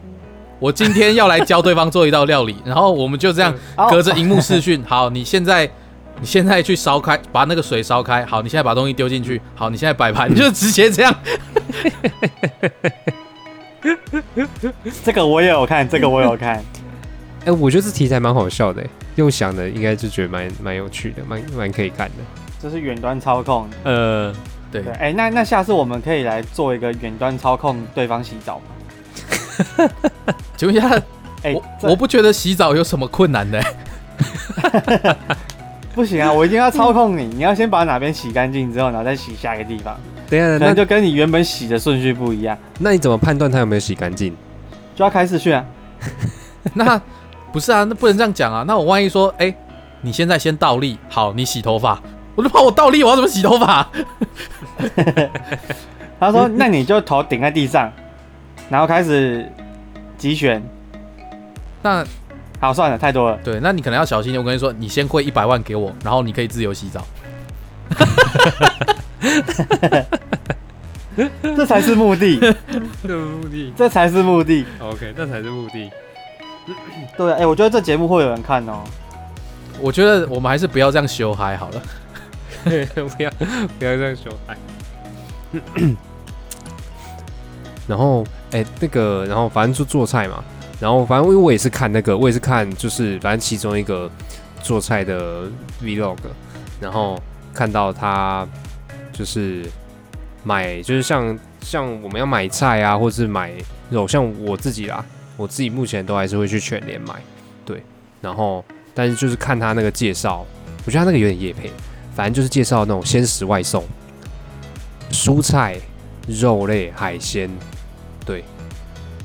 [0.59, 4.83] 我今天要来教对方做一道料理，然后我们就这样哦隔着荧幕视讯。
[4.88, 5.70] 好，你现在
[6.18, 8.25] 你现在去烧开，把那个水烧开。
[8.25, 9.38] 好，你现在把东西丢进去。
[9.55, 11.14] 好，你现在摆盘，你 就直接这样。
[15.05, 16.64] 这个我也有看，这个我有看。
[17.44, 18.83] 哎、我觉得这题材蛮好笑的，
[19.16, 22.14] 用想的应该就觉得蛮蛮有趣的，蛮蛮可以看的。
[22.61, 23.69] 这是远端操控。
[23.85, 24.33] 呃，
[24.71, 29.88] 对对，，哎、那那下次我们可以来做一个远端操控对方洗澡吗？
[30.57, 30.88] 请问一下，
[31.42, 33.62] 哎、我我不觉得洗澡有什么困难的、
[35.95, 44.37] 不行啊，我一定要操控你，你要先把哪边洗干净之后，然后再洗下一个地方，等一下，那可能就跟你原本洗的顺序不一样，那你怎么判断他有没有洗干净？
[44.95, 45.64] 就要开视讯啊。
[46.75, 47.01] 那
[47.53, 48.64] 不是啊，那不能这样讲啊。
[48.66, 49.55] 那我万一说，哎、
[50.03, 51.99] 你现在先倒立，好，你洗头发，
[52.37, 53.88] 我就怕我倒立，我要怎么洗头发？
[56.20, 57.92] 他说：“那你就头顶在地上，
[58.70, 59.51] 然后开始
[60.16, 60.62] 集选。
[61.83, 62.05] 那
[62.61, 63.38] 好，算了，太多了。
[63.44, 64.37] 对，那你可能要小心。
[64.38, 67.05] 我跟你说，你先汇一百万给我，然后你可以自由洗澡。
[71.42, 72.38] 这才是目的，
[73.03, 73.72] 这是目的。
[73.77, 74.66] 这才是目的。
[74.81, 75.90] OK，这才是目的。
[77.16, 78.85] 对，哎、我觉得这节目会有人看哦。
[79.81, 81.83] 我觉得我们还是不要这样修嗨好了。
[82.95, 83.31] 不要
[83.79, 84.33] 不要这样说。
[84.47, 84.57] 哎，
[87.87, 90.42] 然后哎、那个，然后反正就做菜嘛，
[90.81, 94.11] 然后反正因为我也是看那个，我也是看就是反正其中一个
[94.62, 95.45] 做菜的
[95.83, 96.16] vlog，
[96.81, 97.21] 然后
[97.55, 98.47] 看到他
[99.12, 99.64] 就是
[100.42, 103.53] 买，就是像像我们要买菜啊，或者是买
[103.90, 105.05] 肉，像我自己啦，
[105.37, 107.14] 我自己目前都还是会去全联买，
[107.64, 107.83] 对，
[108.21, 108.64] 然后
[108.95, 110.45] 但是就是看他那个介绍，
[110.85, 111.71] 我觉得他那个有点夜配。
[112.16, 113.85] 反正就是介绍那种鲜食外送，
[115.11, 115.76] 蔬菜、
[116.26, 117.50] 肉类、海鲜，
[118.24, 118.42] 对，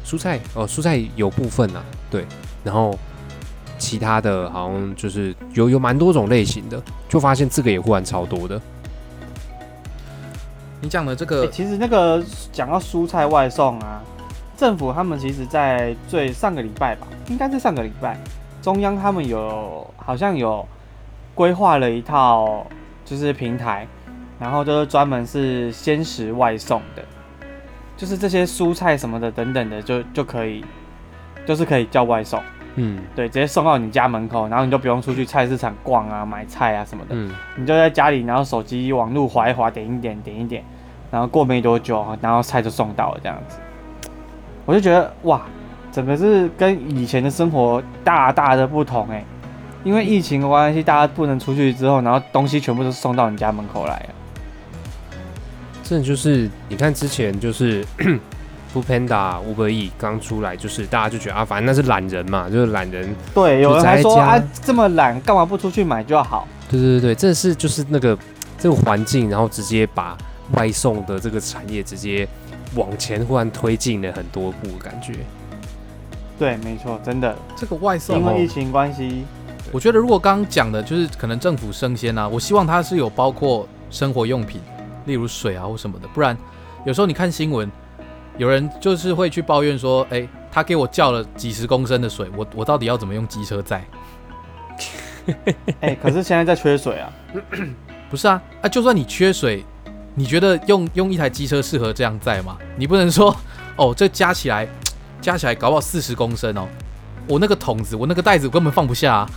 [0.06, 2.26] 蔬菜哦，蔬菜有部分啊，对，
[2.66, 2.94] 然后
[3.78, 8.62] 其他的好像就是有有蛮多种类型的，就发现这个也忽然超多的，
[10.82, 14.04] 你讲的这哎、个，其实那个讲到蔬菜外送啊，
[14.58, 18.20] 政府他们其实，在最上个礼拜吧，应该是上个礼拜，
[18.62, 20.68] 中央他们有好像有
[21.34, 22.68] 规划了一套
[23.12, 23.86] 就是平台，
[24.40, 27.04] 然后就是专门是鲜食外送的，
[27.98, 30.64] 就是这些蔬菜什么的等等的就就可以，
[31.46, 32.42] 就是可以叫外送，
[32.76, 40.64] 嗯对，直接送到你家门口，然后你就不用出去菜市场逛啊买菜啊什么的，嗯，你就在家里，然后手机网路滑一滑，点一点，点一点，
[41.12, 43.58] 然后过没多久，然后菜就送到了这样子。
[44.66, 45.42] 我就觉得哇，
[45.92, 49.26] 整个是跟以前的生活大大的不同哎、
[49.84, 54.10] 因为疫情的关系，大家不能出去之后，然后东西全部都送到你家门口来了。
[55.84, 57.84] 真的就是你看之前就是
[58.74, 63.14] Food Panda、Uber E 刚出来，就是大家就觉得啊，反正那是懒人嘛，就是懒人。
[63.34, 66.48] 对，有人还说啊，这么懒，干嘛不出去买就好？
[66.70, 68.18] 对对对对，这是就是那个
[68.58, 70.18] 这个环境，然后直接把
[70.54, 72.26] 外送的这个产业直接
[72.76, 75.14] 往前忽然推进了很多步，感觉。
[76.40, 79.26] 对，没错，真的，这个外送哦因为疫情关系，
[79.74, 84.60] 我觉得如果刚刚讲的就是可能政府生鲜啊，我希望它是有包括生活用品，
[85.06, 86.38] 例如水啊或什么的，不然
[86.86, 87.72] 有时候你看新闻，
[88.38, 93.86] 有人就是会去抱怨说，哎、他给我叫了几十公升的水，我我到底要怎么用机车载？
[95.80, 97.10] 哎、可是现在在缺水啊。
[98.10, 99.64] 不是啊，啊，就算你缺水，
[100.16, 102.58] 你觉得用用一台机车适合这样载吗？
[102.76, 103.34] 你不能说，
[103.78, 104.68] 哦，这加起来
[105.22, 106.68] 加起来搞不好四十公升哦，
[107.26, 109.30] 我那个桶子，我那个袋子我根本放不下、啊。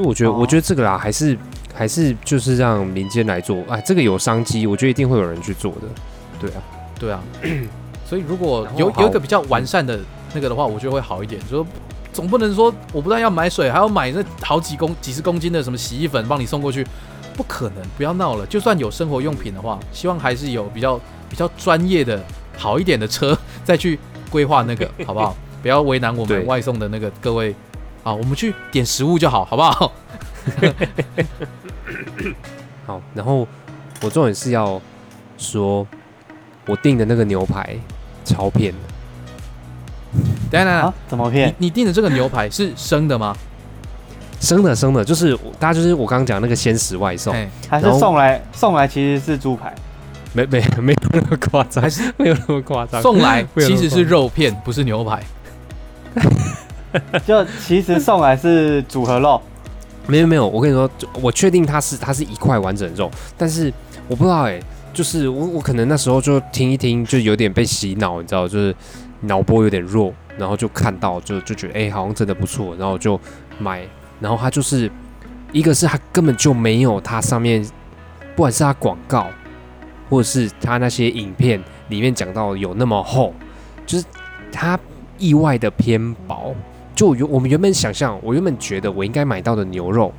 [0.00, 1.36] 所以我觉得，哦我觉得这个啦，还是
[1.74, 5.80] 还是就是让民间来做，哎，这个有商机，我觉得一定会有人去做的。
[6.40, 6.62] 对啊，
[6.98, 7.20] 对啊，
[8.08, 10.00] 所以如果有有一个比较完善的
[10.32, 11.38] 那个的话，我觉得会好一点。
[11.42, 11.66] 就说
[12.12, 16.86] 总不能说我不但要买水，还要买那好几公几十公斤的什么洗衣粉帮你送过去，
[17.36, 17.84] 不可能！
[17.96, 18.46] 不要闹了。
[18.46, 22.18] 就算有生活用品的话，希望还是有比较比较专业的
[22.56, 23.98] 好一点的车 再去
[24.30, 25.36] 规划那个，好不好？
[25.60, 27.54] 不要为难我们外送的那个各位
[28.02, 29.92] 啊，我们去点食物就好，好不好？
[32.86, 33.46] 好，然后
[34.02, 34.80] 我重点是要
[35.36, 35.86] 说，
[36.66, 37.76] 我订的那个牛排
[38.24, 41.66] 超骗的，等下等下啊，怎么骗你？
[41.66, 43.36] 你订的这个牛排是生的吗？
[44.40, 49.74] 生的生的，就是大家就是我刚刚讲那个鲜食外送，哎，还是送来送来其实是猪排？
[50.32, 55.22] 没没没有那么夸张，还是没有那么夸张，送来其实是肉片，不是牛排。
[57.26, 59.40] 就其实送来是组合肉，
[60.06, 63.72] 没有没有，我跟你说，我确定它是它是一块完整肉，但是
[64.08, 64.60] 我不知道哎、
[64.92, 68.74] 就是我我可能那时候就听一听，就有点被洗脑，你知道，就是
[69.20, 73.18] 脑波有点弱，然后就看到就就觉得哎、好像真的不错，然后就
[73.58, 73.86] 买，
[74.18, 74.90] 然后它就是
[75.52, 77.64] 一个是它根本就没有它上面，
[78.34, 79.28] 不管是它广告，
[80.08, 83.32] 或者是它那些影片里面讲到有那么厚，
[83.86, 84.04] 就是
[84.50, 84.78] 它
[85.18, 86.54] 意外的偏薄。
[87.00, 90.12] 就原我们原本想象，我原本觉得我应该买到的牛肉，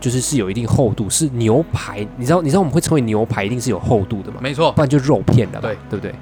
[0.00, 2.04] 就是是有一定厚度，是牛排。
[2.16, 4.40] 你知道，你知道我们会称为牛排，一定是有厚度的嘛？
[4.42, 6.12] 没错不，然就肉片的嘛，对对不对？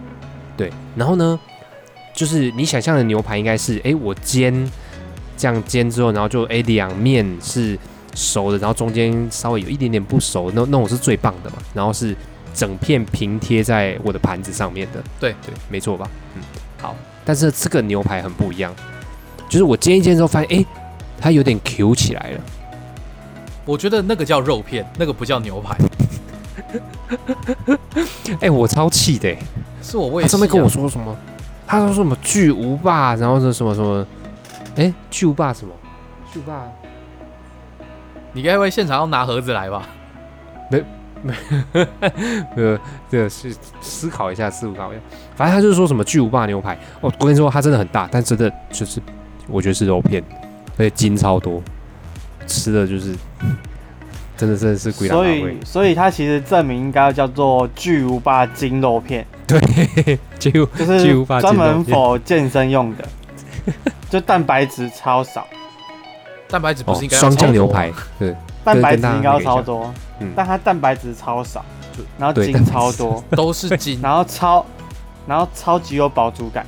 [0.54, 0.72] 对。
[0.94, 1.40] 然后呢，
[2.12, 4.70] 就是你想象的牛排应该是，哎，我煎
[5.34, 7.78] 这样煎之后，然后就哎两面是
[8.14, 11.56] 熟的，然后中间稍微有一点点不熟，那那种是最棒的嘛。
[11.72, 12.14] 然后是
[12.52, 16.06] 整片平贴在我的盘子上面的，对对，没错吧？
[16.34, 16.42] 嗯，
[16.76, 16.94] 好。
[17.24, 18.70] 但是这个牛排很不一样，
[19.48, 20.66] 就是我煎一煎之后发现，哎，
[21.20, 22.40] 它有点 Q 起来了。
[23.64, 25.76] 我觉得那个叫肉片，那个不叫牛排。
[28.40, 29.38] 哎，我超气的、欸。
[29.82, 31.16] 是我我也他上面跟我说什么？
[31.66, 34.06] 他说什么巨无霸，然后是什么什么？
[34.76, 35.72] 哎，巨无霸什么？
[36.32, 36.66] 巨无霸
[38.32, 39.88] 你该不会现场要拿盒子来吧？
[40.70, 40.84] 没。
[41.22, 41.34] 没
[42.56, 42.78] 呃，
[43.10, 45.02] 这个是思考一下，思考一下。
[45.34, 46.74] 反正他就是说什么巨无霸牛排。
[47.00, 49.00] 哦，我跟你说，它真的很大，但真的就是
[49.48, 50.22] 我觉得是肉片，
[50.76, 51.62] 而且筋超多，
[52.46, 53.14] 吃的就是
[54.36, 55.58] 真的真的是鬼打所以。
[55.64, 60.66] 所以它其实证明应该叫做巨无霸筋肉片，对，巨就
[60.98, 63.04] 巨无霸是专门否健身用的，
[64.10, 65.46] 就蛋白质超少，
[66.48, 71.64] 蛋白质不哦是应该要双酱牛排，对， 蛋白质应该超多嗯，但它蛋白质超少，
[72.18, 74.00] 然后筋超多，都是筋。
[74.02, 74.64] 然后超，
[75.26, 76.66] 然后超级有饱足感，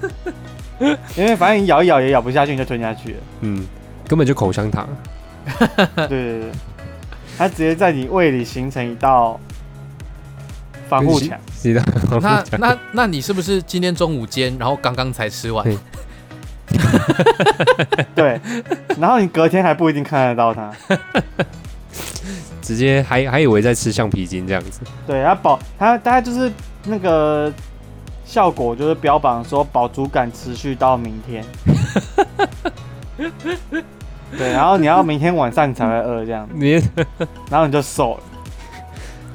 [1.16, 3.16] 因为反正你咬一咬也咬不下去，你就吞下去了。
[3.40, 3.66] 嗯，
[4.06, 4.88] 根本就口香糖。
[5.96, 6.50] 对对对，
[7.36, 9.40] 它直接在你胃里形成一道
[10.88, 11.38] 防护墙。
[11.52, 11.82] 是的，
[12.20, 15.64] 那那那你是不是今天中午煎，然后刚刚才吃完？
[15.64, 15.78] 对
[18.14, 18.40] 对，
[18.98, 20.70] 然后你隔天还不一定看得到它。
[22.60, 24.80] 直接还还以为在吃橡皮筋这样子。
[25.06, 26.52] 对，它保它大概就是
[26.84, 27.50] 那个
[28.28, 31.42] 效果就是标榜说饱足感持续到明天。
[34.36, 36.72] 对，然后你要明天晚上你才会饿这样， 你
[37.50, 38.20] 然后你就瘦了。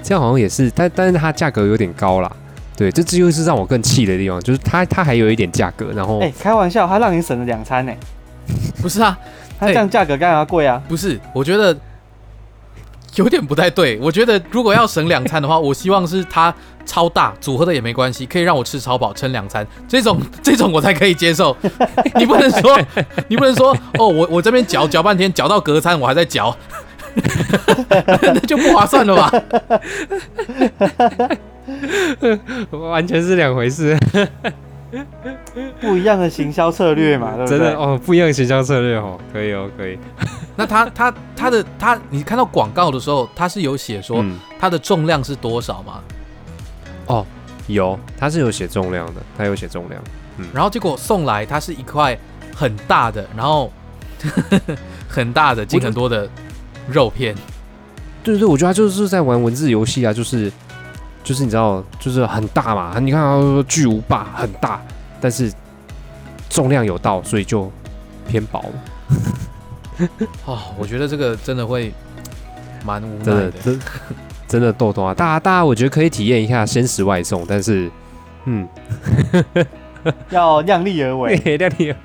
[0.04, 2.32] 这样好像也是，但但是它价格有点高啦。
[2.78, 7.92] 对，这这就是让我更气的地方，就是它它还有一点价格，然后哎、开玩笑，它让你省了两餐呢、
[8.80, 9.18] 不是啊，
[9.60, 10.80] 它这样价格干嘛贵啊？
[10.88, 11.76] 不是，我觉得
[13.16, 13.98] 有点不太对。
[14.02, 16.54] 我觉得如果要省两餐的话，我希望是它
[16.86, 21.56] 超大，组合的也没关系，可以让我吃超饱，撑两餐，这种 这种我才可以接受。
[22.16, 22.80] 你不能说，
[23.28, 26.56] 你不能说，哦，我我这边嚼嚼半天，嚼到隔餐我还在嚼，
[28.22, 29.32] 那就不划算了吧？
[32.72, 33.98] 完全是两回事，
[35.82, 37.60] 不一样的行销策略嘛，对不对？
[37.60, 39.98] 真的哦，不一样的行销策略哦，可以哦，可以。
[40.56, 46.02] 那他他他的他，你看到广告的时候，他是有写说嗯，它的重量是多少吗？
[47.08, 47.26] 哦，
[47.68, 50.02] 有，它是有写重量的，它有写重量。
[50.54, 52.18] 然后结果送来，它是一块
[52.56, 53.72] 很大的，然后
[55.08, 56.30] 很大的进很多的
[56.88, 57.36] 肉片。
[58.24, 60.52] 对对对，我觉得他就是在玩文字游戏啊，就是
[61.24, 64.82] 就是你知道，就是很大嘛，你看他说巨无霸很大，
[65.22, 65.52] 但是
[66.50, 67.72] 重量有到，所以就
[68.28, 68.64] 偏薄，
[70.46, 71.94] 哦， 我觉得这个真的会
[72.86, 73.24] 蛮无奈的。
[73.24, 73.80] 真的真
[74.46, 75.14] 真的豆豆啊！
[75.16, 77.90] 大家大家，我觉得可以体验一下鲜食外送，但是
[78.46, 78.68] 嗯，
[80.30, 81.36] 要量力而为。
[81.58, 81.96] 亮点，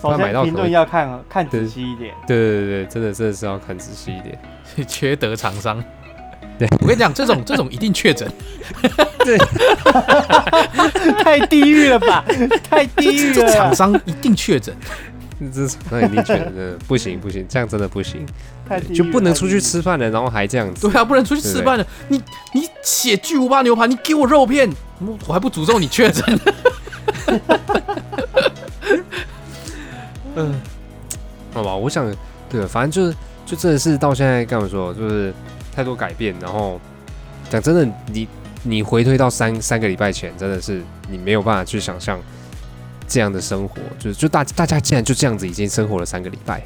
[0.00, 2.14] 首买到先评论要看看仔细一点。
[2.26, 4.38] 对对对对，真的真的是要看仔细一点。
[4.86, 5.82] 缺德厂商。
[6.58, 8.30] 对我跟你讲，这种这种一定确诊，
[11.24, 12.24] 太地狱了吧，
[12.68, 14.74] 太地狱这厂，商一定确诊。
[15.52, 18.24] 这那一定确诊不行不行，这样真的不行，
[18.68, 19.60] 太地狱了就不能出去。
[19.60, 20.88] 吃饭了，然后还这样子。
[20.88, 21.84] 对啊，不能出去吃饭了。
[22.06, 26.40] 你你写巨无霸牛排，你给我肉片，我我还不诅咒你确诊。
[30.36, 30.54] 嗯，
[31.52, 32.08] 好吧，我想，
[32.48, 35.34] 对，反正就是，就真的是到现在，跟我说，就是
[35.74, 36.80] 太多改变，然后
[37.50, 38.28] 讲真的，你
[38.62, 42.20] 你回推到三三个礼拜前，真的是你没有办法去想象
[43.08, 46.62] 这样的生活，就是就大大家竟然就这样子已经生活了三个礼拜，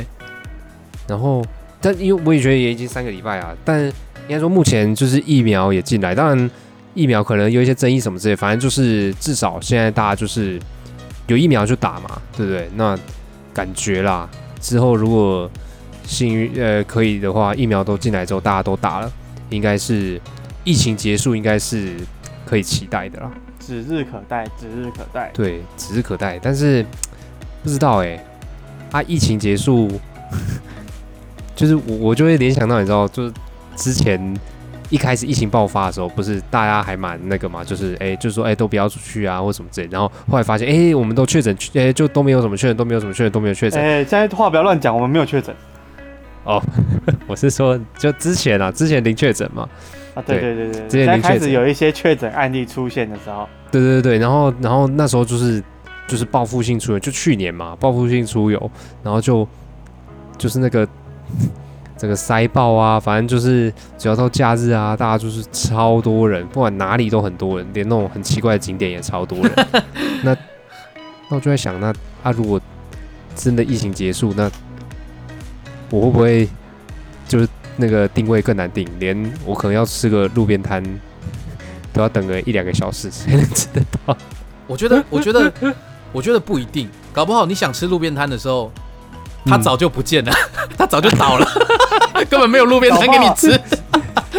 [1.08, 1.44] 然后，
[1.80, 3.82] 但因为我也觉得也已经三个礼拜啊，但
[4.28, 6.50] 应该说目前就是疫苗也进来，当然
[6.94, 10.60] 疫苗可能有一些争议什么之类，反正就是至少现在大家就是
[11.26, 12.70] 有疫苗就打嘛，对不对？
[12.76, 12.96] 那
[13.52, 14.28] 感觉啦，
[14.60, 15.50] 之后如果
[16.10, 19.10] 幸运呃可以的话，疫苗都进来之后大家都打了，
[19.48, 20.20] 应该是
[20.64, 21.94] 疫情结束，应该是
[22.44, 23.30] 可以期待的啦。
[23.60, 25.30] 指日可待，指日可待。
[25.32, 26.84] 对，指日可待，但是
[27.62, 28.20] 不知道哎、
[28.90, 29.88] 啊，疫情结束，
[31.54, 33.32] 就是我我就会联想到，你知道，就是
[33.76, 34.20] 之前
[34.88, 43.80] 一开始疫情爆发的时候，不是大家还蛮那个嘛，就是哎、就是说哎、都不要出去啊，或什么之类，然后后来发现哎、我们都确诊，哎、就都没有什么确诊，都没有什么确诊，都没有确诊。
[43.80, 45.54] 哎、现在话不要乱讲，我们没有确诊
[47.26, 49.68] 我是说，就之前啊，之前零确诊嘛，
[50.14, 50.22] 啊。
[50.26, 55.62] 对对对对对，之前零确诊开始有一些确诊案例出现的时候，对对对对，然后然后那时候就是
[56.08, 58.70] 就是报复性出游，就去年嘛，报复性出游，
[59.02, 59.46] 然后就
[60.38, 60.86] 就是那个
[61.96, 69.52] 这个塞爆啊，反正就是只要到假日啊，大家就是超多人，不管哪里都很多人，连那种很奇怪的景点也超多人。
[70.24, 70.34] 那
[71.28, 72.58] 那我就在想，那啊如果
[73.36, 74.50] 真的疫情结束，那
[75.90, 76.48] 我会不会
[77.28, 80.82] 就是那个定位更难定，连我可能要吃个路边摊。
[81.92, 84.16] 都要等个一两个小时才能吃得到。
[84.68, 85.52] 我觉得，我觉得，
[86.12, 88.70] 我觉得不一定，搞不好你想吃路边摊的时候，
[89.44, 90.32] 它嗯早就不见了，
[90.78, 91.44] 他早就倒了，
[92.30, 93.60] 根本没有路边摊给你吃。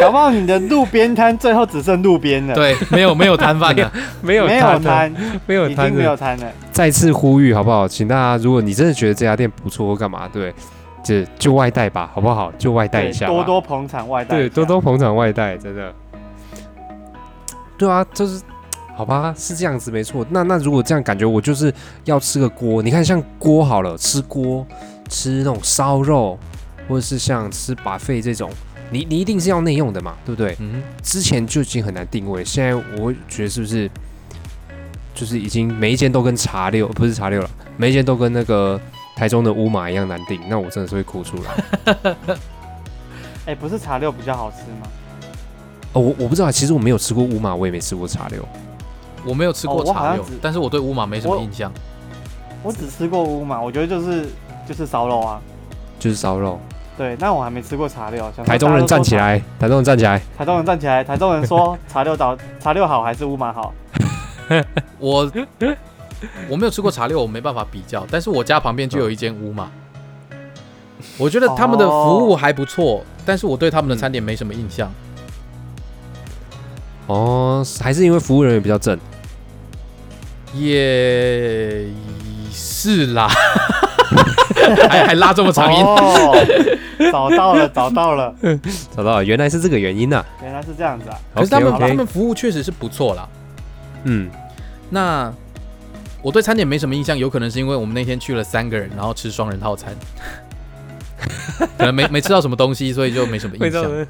[0.00, 3.92] 搞不好你的路边摊最后只剩路边了，，对，没有没有摊贩了。
[4.22, 5.14] 没有没有摊
[5.46, 6.16] 没有摊已经没有。
[6.16, 6.46] 摊了。
[6.72, 7.86] 再次呼吁好不好？
[7.86, 10.54] 请大家，如果你真的觉得这家店不错或干嘛，对，
[11.02, 12.52] 就就外带吧，好不好？
[12.58, 15.94] 就外带一下，多多捧场外带对，多多捧场外带，真的。
[17.76, 18.40] 对啊，就是
[18.94, 20.24] 好吧，是这样子没错。
[20.30, 21.72] 那那如果这样感觉，我就是
[22.04, 22.80] 要吃个锅。
[22.82, 24.64] 你看，像锅好了，吃锅，
[25.08, 26.38] 吃那种烧肉，
[26.88, 28.48] 或者是像吃把肺这种，
[28.90, 30.54] 你你一定是要内用的嘛，对不对？
[30.60, 33.90] 嗯，之前就已经很难定位，现在我觉得是不是
[35.14, 38.80] 就是已经每一间都跟茶六不是茶六了，每一间都跟那个
[39.16, 42.34] 台中的乌马一样难定，那我真的是会哭出来。
[43.46, 44.88] 哎、不是茶六比较好吃吗？
[45.92, 48.42] 哦，我我不知道，其实我没有吃过乌马，我也没吃过茶六。
[49.24, 51.70] 我没有吃过茶六但是我对乌马没什么印象。
[52.62, 54.28] 我只吃过乌马，我觉得就是
[54.66, 55.40] 就是烧肉啊，
[55.98, 56.58] 就是烧肉，
[56.96, 58.20] 对，那我还没吃过茶六。
[58.34, 60.20] 想说台中人站起来，台中人站起来。
[60.38, 63.72] 台中人站起来，台中人说茶六岛 茶六好还是乌马好？
[64.98, 65.30] 我
[66.48, 68.06] 我没有吃过茶六，我没办法比较。
[68.10, 69.70] 但是我家旁边就有一间屋嘛，
[71.18, 74.92] 我觉得他们的服务还不错，但是我对他们的餐点没什么印象。
[77.06, 78.98] 哦，还是因为服务人员比较正。
[80.54, 81.86] 也
[82.52, 83.26] 是啦，
[84.88, 85.82] 还还拉这么长音。
[85.82, 86.36] 哦，
[87.10, 88.34] 找到了，找到了，
[88.94, 91.18] 找到了，原来是这个原因呐、原来是这样子啊！
[91.34, 93.26] 可是他们 OK，OK 他们服务确实是不错啦。
[94.04, 94.30] 嗯，
[94.90, 95.32] 那
[96.22, 99.92] 我对餐点没什么印象，有可能是因为我们那天去了三个人，然后吃双人套餐，
[101.76, 104.06] 可能没没吃到什么东西，所以就没什么印象。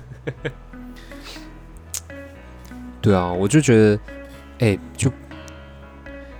[3.00, 3.98] 对啊，我就觉得，
[4.60, 5.10] 哎、就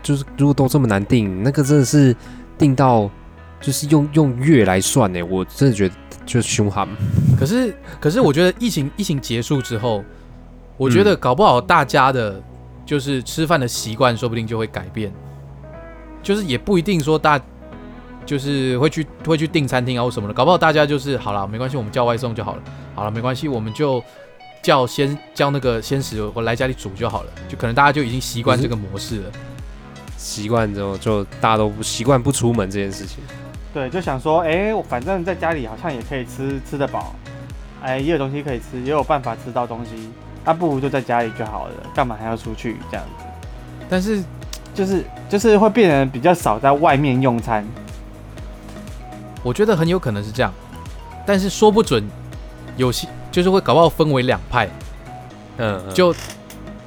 [0.03, 2.15] 就是如果都这么难定，那个真的是
[2.57, 3.11] 定到
[3.61, 5.95] 就是用用月来算呢，我真的觉得
[6.25, 6.87] 就是凶悍。
[7.37, 10.05] 可是可是我觉得疫情疫情结束之后，
[10.77, 12.41] 我觉得搞不好大家的
[12.87, 15.13] 就是吃饭的习惯，说不定就会改变，
[16.23, 17.41] 就是也不一定说大。
[18.25, 22.63] 就是会去会去订餐厅啊或什么的，搞不好大家就是好了，没关系，我们叫外送就好了。
[22.95, 24.01] 好了，没关系，我们就
[24.63, 27.33] 叫先叫那个鲜食，我来家里煮就好了。
[27.49, 29.31] 就可能大家就已经习惯这个模式了。
[30.17, 33.19] 习惯之后，就大家都不习惯不出门这件事情。
[33.75, 37.17] 对，就想说，哎、我反正在家里好像也可以吃吃得饱，
[37.83, 40.11] 哎，也有东西可以吃，也有办法吃到东西，
[40.45, 43.25] 那、不如就在家里就好了，干嘛还要出去这样子？
[43.91, 44.23] 但是
[44.75, 47.65] 就是就是会变得比较少在外面用餐。
[49.43, 50.53] 我觉得很有可能是这样，
[51.27, 52.09] 但是说不准，
[52.77, 54.69] 有些就是会搞不好分为两派，
[55.57, 56.15] 嗯，嗯就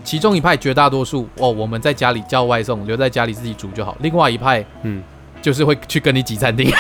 [0.04, 5.04] 其中一派绝大多数哦，我们在家里叫外送，留在家里自己煮就好；另外一派嗯，
[5.42, 6.72] 就是会去跟你挤餐厅。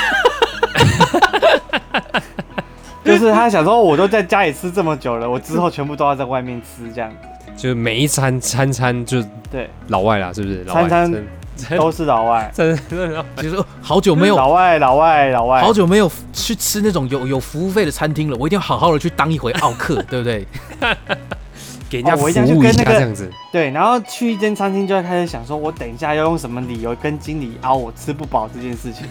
[3.03, 7.17] 就是他想说，我都在家里吃这么久了，我之后全部都要在外面吃，这样子。
[7.57, 10.63] 就每一餐餐餐就对，老外啦，是不是？
[10.65, 11.13] 老外餐
[11.55, 20.45] 餐 都是老外，真 真的其实好久没有老外，老外，老外，好久没有去吃那种有有服务费的餐厅了，我一定要好好的去当一回奥客， 对不对？
[21.89, 23.31] 给人家服哦我一定要去务一下跟那个这样子。
[23.51, 29.05] 对，然后去一间餐厅就会开始想说，我等一下要用什么理由跟经理凹我吃不饱这件事情。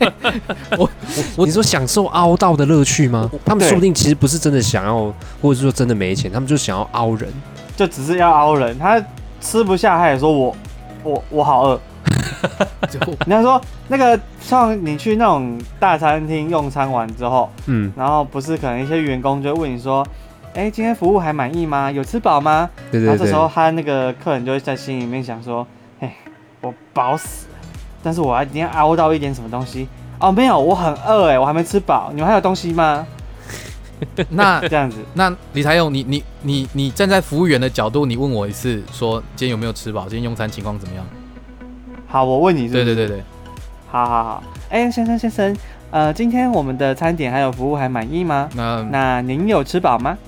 [0.78, 0.88] 我
[1.36, 3.30] 我你说享受凹到的乐趣吗？
[3.44, 5.12] 他们对说不定其实不是真的想要，
[5.42, 7.28] 或者是说真的没钱，他们就想要凹人。
[7.76, 9.02] 就只是要凹人，他
[9.40, 10.56] 吃不下，他也说我
[11.02, 11.80] 我我好饿。
[13.26, 20.06] 人家说那个像你去那种大餐厅用餐完之后，嗯，然后不是可能一些员工就会问你说，
[20.54, 21.90] 哎，今天服务还满意吗？
[21.90, 22.68] 有吃饱吗？
[22.90, 23.34] 对对对然后这时。
[23.36, 25.66] 候他那个客人就会在心里面想说，
[26.00, 26.14] 哎，
[26.60, 27.58] 我饱死了，
[28.02, 29.88] 但是我要一定要凹到一点什么东西。
[30.18, 33.06] 哦，没有，我很饿哎，我还没吃饱，你们还有东西吗？
[34.30, 40.02] 那 这样子，那李才勇，你你你你站在服务员的角度，你问我一次，说今天有没有吃饱？
[40.02, 41.04] 今天用餐情况怎么样？
[42.08, 43.22] 好，我问你是是对对对对，
[43.88, 45.56] 好好好，哎、先生先生，
[45.90, 48.48] 呃，今天我们的餐点还有服务还满意吗？
[48.56, 50.18] 那那您有吃饱吗？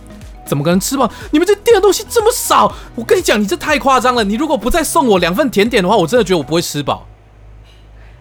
[0.53, 1.11] 怎么可能吃饱？
[1.31, 4.23] 你们这店的东西这么少，我跟你讲，你这太夸张了。
[4.23, 7.07] 你如果不再送我两份甜点的话，我真的觉得我不会吃饱。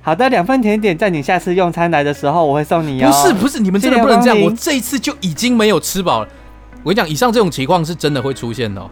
[0.02, 3.12] 好的，两份甜点，在你下次用餐来的时候我会送你哦。
[3.12, 4.42] 不是不是，你们真的不能这样。
[4.42, 6.30] 我这一次就已经没有吃饱了。
[6.84, 8.90] 我跟你讲，以上这种情况是真的会出现的、哦。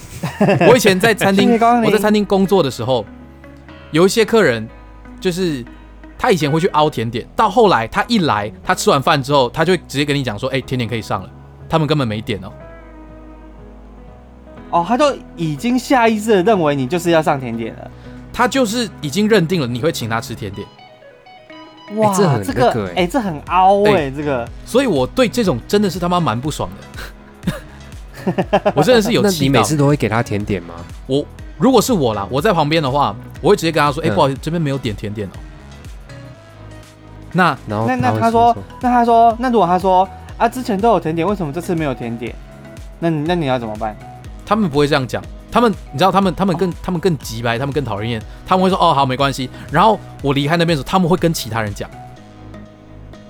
[0.66, 1.52] 我以前在餐厅
[1.84, 3.04] 我在餐厅工作的时候，
[3.90, 4.66] 有一些客人
[5.20, 5.62] 就是
[6.18, 11.28] 他以前会去凹甜点，到后来他一来，他吃完饭之后，他就直接跟你讲说：“哎、甜点可以上了。”
[11.68, 12.52] 他们根本没点哦。
[14.72, 17.90] 哦，他都已经下意识的认为你就是要上甜点了。
[18.32, 20.66] 他就是已经认定了你会请他吃甜点，
[21.96, 27.52] 哇，这很这那个哎这很凹哎、哎这个所以我对这种真的是他妈蛮不爽的。
[28.74, 30.74] 我真的是有那气每次都会给他甜点吗？
[31.06, 31.22] 我
[31.58, 35.32] 如果是我啦，我在旁边的话，我会直接跟他说：“哎、嗯不好意思，这边没有点甜点哦。”
[37.32, 40.08] 那然后那那他说说，那他说，那如果他说
[40.38, 42.34] 啊，之前都有甜点，为什么这次没有甜点？
[42.98, 43.94] 那你那你要怎么办？
[44.44, 51.88] 他们不会这样讲，他们你知道，他们他们更他们更急白，他们更讨人厌，他们会说：“哦，好，没关系。”然后我离开那边的时候，他们会跟其他人讲，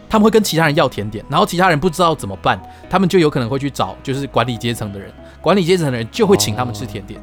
[0.08, 2.60] 他们会跟其他人要甜点，然后其他人不知道怎么办，
[2.90, 7.20] 他们就有可能会去找就是管理阶层的人，管理阶层的人就会请他们吃甜点。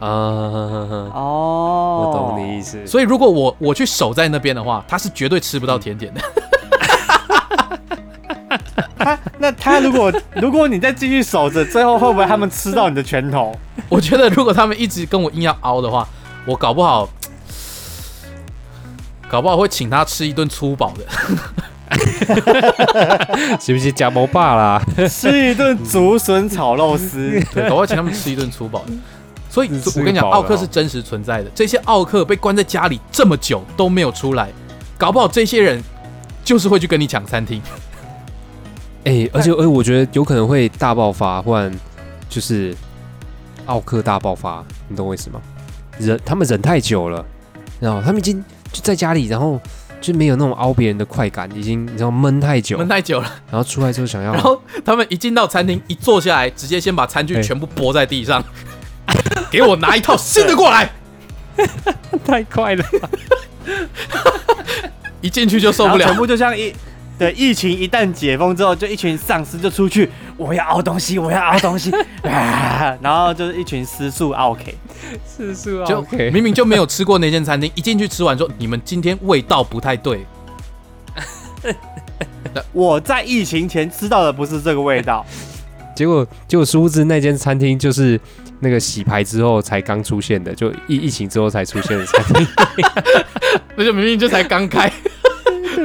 [0.00, 2.86] 啊，我哦，懂你意思。
[2.86, 6.20] 所以如果我我去守在那边的话，他是绝对吃不到甜点的。
[8.98, 13.56] 他那他如果如果你再继续守着，最后会不会他们吃到你的拳头？
[13.88, 16.08] 我觉得如果他们一直跟我硬要凹的话，
[16.44, 17.08] 我搞不好，
[19.28, 21.04] 搞不好会请他吃一顿粗饱的。
[23.60, 24.82] 是不是加毛霸啦？
[25.08, 28.92] 吃一顿竹笋炒肉丝，对，搞不好请他们吃一顿粗饱的。
[29.48, 31.50] 所以我跟你讲，奥克是真实存在的。
[31.54, 34.48] 这些奥克被关在家里这么久都没有出来，
[34.98, 35.80] 搞不好这些人
[36.42, 37.62] 就是会去跟你抢餐厅。
[39.04, 41.70] 哎、而且而且我觉得有可能会大爆发，不然
[42.28, 42.74] 就是
[43.66, 45.40] 奥克大爆发，你懂我意思吗？
[45.98, 47.24] 忍他们忍太久了，
[47.78, 48.42] 然后他们已经
[48.72, 49.60] 就在家里，然后
[50.00, 58.42] 就没有那种凹别人的快感，已经你知道闷太久，闷太久了，然后出来之后想要 然后他们一进到餐厅，一坐下来，直接先把餐具哎全部拨在地上，
[59.52, 60.90] 给我拿一套新的过来。
[62.24, 62.84] 太快了，
[65.20, 66.74] 一进去就受不了，全部就像一。
[67.16, 71.92] 对，疫情一旦解封之后，就一群丧尸就出去，我要熬东西，我要熬东西，
[72.24, 74.74] 啊，然后就是一群失速 OK，
[75.24, 80.26] 是是就 OK，明明就没有吃过那间餐厅，一进去吃完说你们今天味道不太对，
[82.72, 85.24] 我在疫情前吃到的不是这个味道，
[85.94, 88.20] 结果结果殊不知那间餐厅就是
[88.58, 92.46] 那个洗牌之后才刚出现的，就疫疫情之后才出现的餐厅，
[93.76, 94.92] 那就明明就才刚开，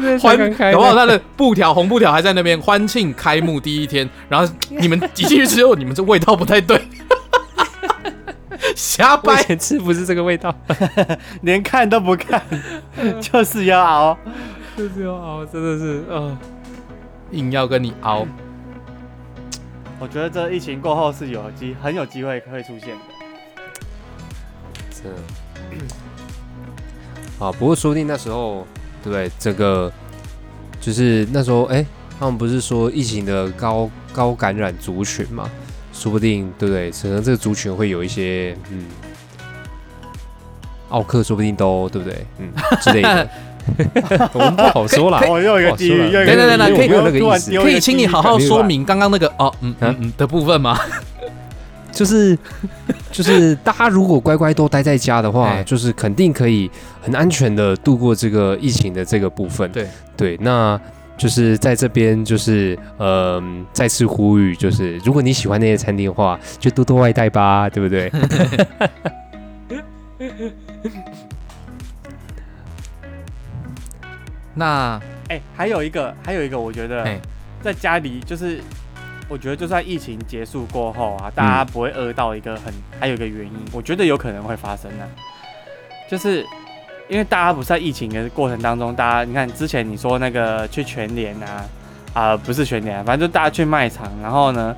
[0.02, 6.82] 对对欢，刚开搞不好他的布条红布条还在那边欢庆开幕第一天，然后你们挤进去之后，你们这味道不太对，
[8.76, 9.44] 瞎掰。
[9.44, 10.54] 前吃不是这个味道，
[11.42, 12.42] 连看都不看，
[13.22, 14.18] 就是要熬。
[14.78, 16.38] 就是要熬，真的是啊。
[17.32, 18.26] 硬要跟你熬，
[20.00, 23.02] 我觉得这疫情过后是有机很有机会会出现的。
[24.90, 25.18] 真的。
[27.46, 28.66] 啊，不过说不定那时候，
[29.04, 29.32] 对不对？
[29.40, 29.92] 这个
[30.82, 31.86] 就是那时候，哎、
[32.20, 35.50] 他们不是说疫情的高高感染族群嘛？
[35.94, 36.92] 说不定，对不对？
[36.92, 38.86] 可能这个族群会有一些，嗯，
[40.90, 42.26] 奥克说不定都对不对？
[42.40, 42.48] 嗯
[42.82, 43.30] 之类的，
[44.34, 45.22] 我们不好说啦。
[45.28, 50.80] 我又一个地狱，哦说了又一个等等等等可以没有那个意思可以请你好好说明刚刚那个哦嗯嗯啊嗯的部分吗？
[51.92, 52.38] 就是
[53.22, 59.70] 就是大家如果乖乖都待在家的话，哎就是肯定可以很安全的度过这个疫情的这个部分。
[59.74, 60.80] 对对，那
[61.18, 63.44] 就是在这边就是呃
[63.74, 68.10] 再次呼吁，就是如果你喜欢那些餐厅的话，就多多外带吧，对不对？
[74.56, 74.98] 那
[75.28, 77.20] 哎、还有一个，还有一个，我觉得哎
[77.62, 78.62] 在家里就是，
[79.30, 85.06] 我觉得就算疫情结束过后啊，大家不会饿到一个很，还有一个原因，我觉得有可能会发生呢、
[86.10, 86.44] 就是
[87.08, 91.66] 因为大家不是在疫情的过程当中，大家你看之前你说那个去全联啊，
[92.14, 94.76] 啊、不是全联、啊，反正就大家去卖场，然后呢，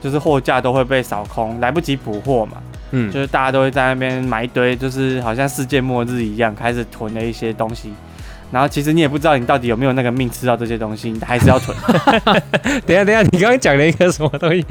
[0.00, 2.56] 就是货架都会被扫空，来不及补货嘛，
[2.90, 7.92] 嗯就，是大家都会在那边买一堆，就是好像世界末日一样，开始囤了一些东西。
[8.52, 11.74] 然后其实你也不知道你到底有没有那个命吃到这些东西，你还是要囤。
[12.86, 14.62] 等一下等一下，你刚刚讲了一个什么东西？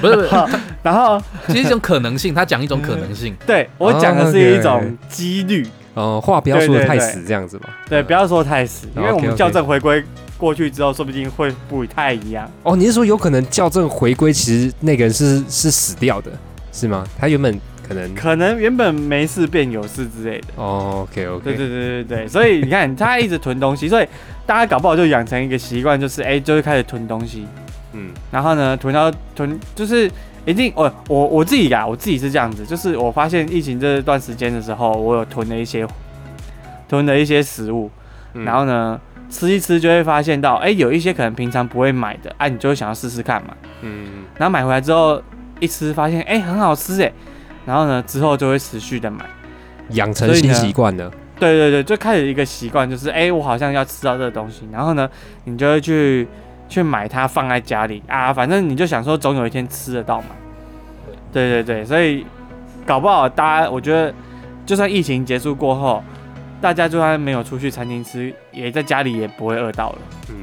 [0.00, 0.28] 不是不是，
[0.82, 7.64] 然后其实一种可能性，他讲一种可能性，对我讲的是一种几率，呃，话不要说的太死，这样子嘛。
[7.88, 10.02] 对，不要说太死，因为我们校正回归
[10.38, 12.48] 过去之后，说不定会不太一样。
[12.62, 16.30] 哦，你是说有可能校正回归，其实那个人是是死掉的，
[16.72, 17.04] 是吗？
[17.18, 18.14] 他原本可能。
[18.14, 20.46] 可能原本没事变有事之类的。
[20.56, 24.06] 哦，OK OK，对对对对对，所以你看他一直囤东西，所以
[24.46, 27.46] 大家搞不好就养成一个习惯，就是哎，就会开始囤东西。
[27.92, 28.10] 嗯。
[28.30, 30.10] 然后呢，囤到囤就是
[30.44, 35.86] 一定，我我我自己呀，我自己是这样子，就是我发现疫情这段时间的时候，我有囤了一些
[36.88, 37.90] 囤了一些食物，
[38.34, 38.44] 嗯。
[38.44, 43.54] 然后呢吃一吃就会发现到，哎，有一些可能平常不会买的，啊，你就会想要试试看嘛。
[43.82, 44.24] 嗯。
[44.36, 45.22] 然后买回来之后
[45.58, 47.12] 一吃，发现哎很好吃哎，
[47.64, 49.24] 然后呢之后就会持续的买。
[49.90, 51.10] 养成新习惯了。
[51.38, 55.08] 对对对，就开始一个习惯，就是哎、我好像要吃到这个东西，然后呢，
[55.44, 56.26] 你就会去
[56.68, 60.28] 去买它放在家里啊，反正你就想说总有一天吃得到嘛。
[61.32, 62.24] 对对对，所以
[62.86, 64.14] 搞不好大家，我觉得
[64.64, 66.02] 就算疫情结束过后，
[66.60, 69.98] 大家就算没有出去餐厅吃，也在家里也不会饿到了。
[70.28, 70.36] 嗯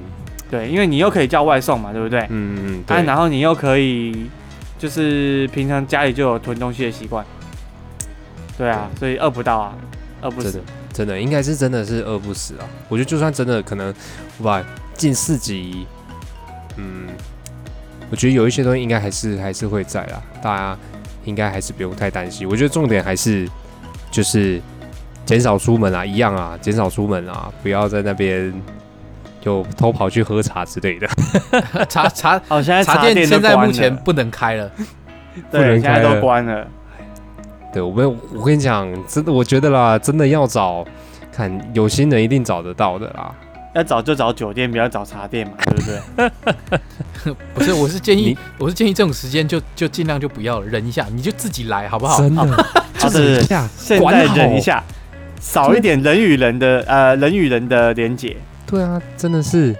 [0.51, 2.19] 对，因为你又可以叫外送嘛，对不对？
[2.29, 4.29] 嗯嗯，啊，对，然后你又可以
[4.79, 7.23] 就是平常家里就有囤东西的习惯。
[8.57, 9.75] 对啊，所以饿不到啊，
[10.21, 10.71] 饿不死真的。
[10.91, 12.67] 真的应该是真的是饿不死啊！
[12.89, 13.93] 我觉得就算真的可能，
[14.37, 14.61] 我把
[14.95, 15.85] 近四级，
[16.75, 17.07] 嗯，
[18.09, 20.77] 我觉得有一些东西应该还是还是会在啦，大家
[21.23, 22.45] 应该还是不用太担心。
[22.49, 23.47] 我觉得重点还是
[24.11, 24.59] 就是
[25.25, 28.51] 减少出门啊，一样啊，减少出门啊，不要在那边
[29.41, 31.07] 就偷跑去喝茶之类的。
[31.87, 34.71] 茶茶哦，现在茶店现在目前不能开了，
[35.51, 36.67] 对，现在都关了。
[37.71, 40.83] 对我们，我跟你讲，真的，我觉得啦，真的要找，
[41.31, 43.31] 看有心人一定找得到的啦。
[43.75, 47.35] 要找就找酒店，不要找茶店嘛，对不对？
[47.53, 52.19] 不是，我是建议，我是建议这种时间就就尽量就不要了，忍一下，你就自己来，好不好？
[52.19, 52.65] 真的，
[52.97, 54.83] 就是一下，现在忍一下，
[55.39, 58.35] 少一点人与人的呃人与人的连结。
[58.69, 59.75] 对啊，真的是，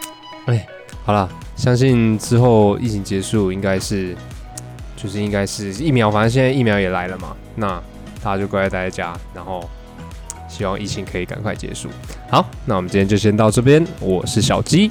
[0.46, 0.66] 哎，
[1.04, 4.14] 好了，相信之后疫情结束，应该是，
[4.96, 7.68] 就是应该是疫苗，反正现在疫苗也来了嘛，那
[8.22, 9.68] 大家就乖乖待在家，然后
[10.48, 11.88] 希望疫情可以赶快结束。
[12.28, 14.90] 好，那我们今天就先到这边，我是小鸡，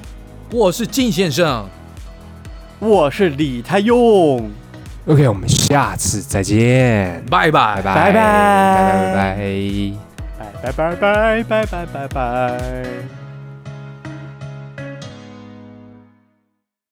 [0.52, 1.70] 我是靳先生，
[2.80, 4.50] 我是李太用
[5.06, 7.76] ，OK，我们下次再见，拜拜。
[7.76, 7.96] 拜拜。
[7.96, 8.14] 拜拜。
[8.14, 9.34] 拜
[10.64, 10.72] 拜拜拜。
[10.72, 13.23] 拜拜拜拜拜拜拜拜。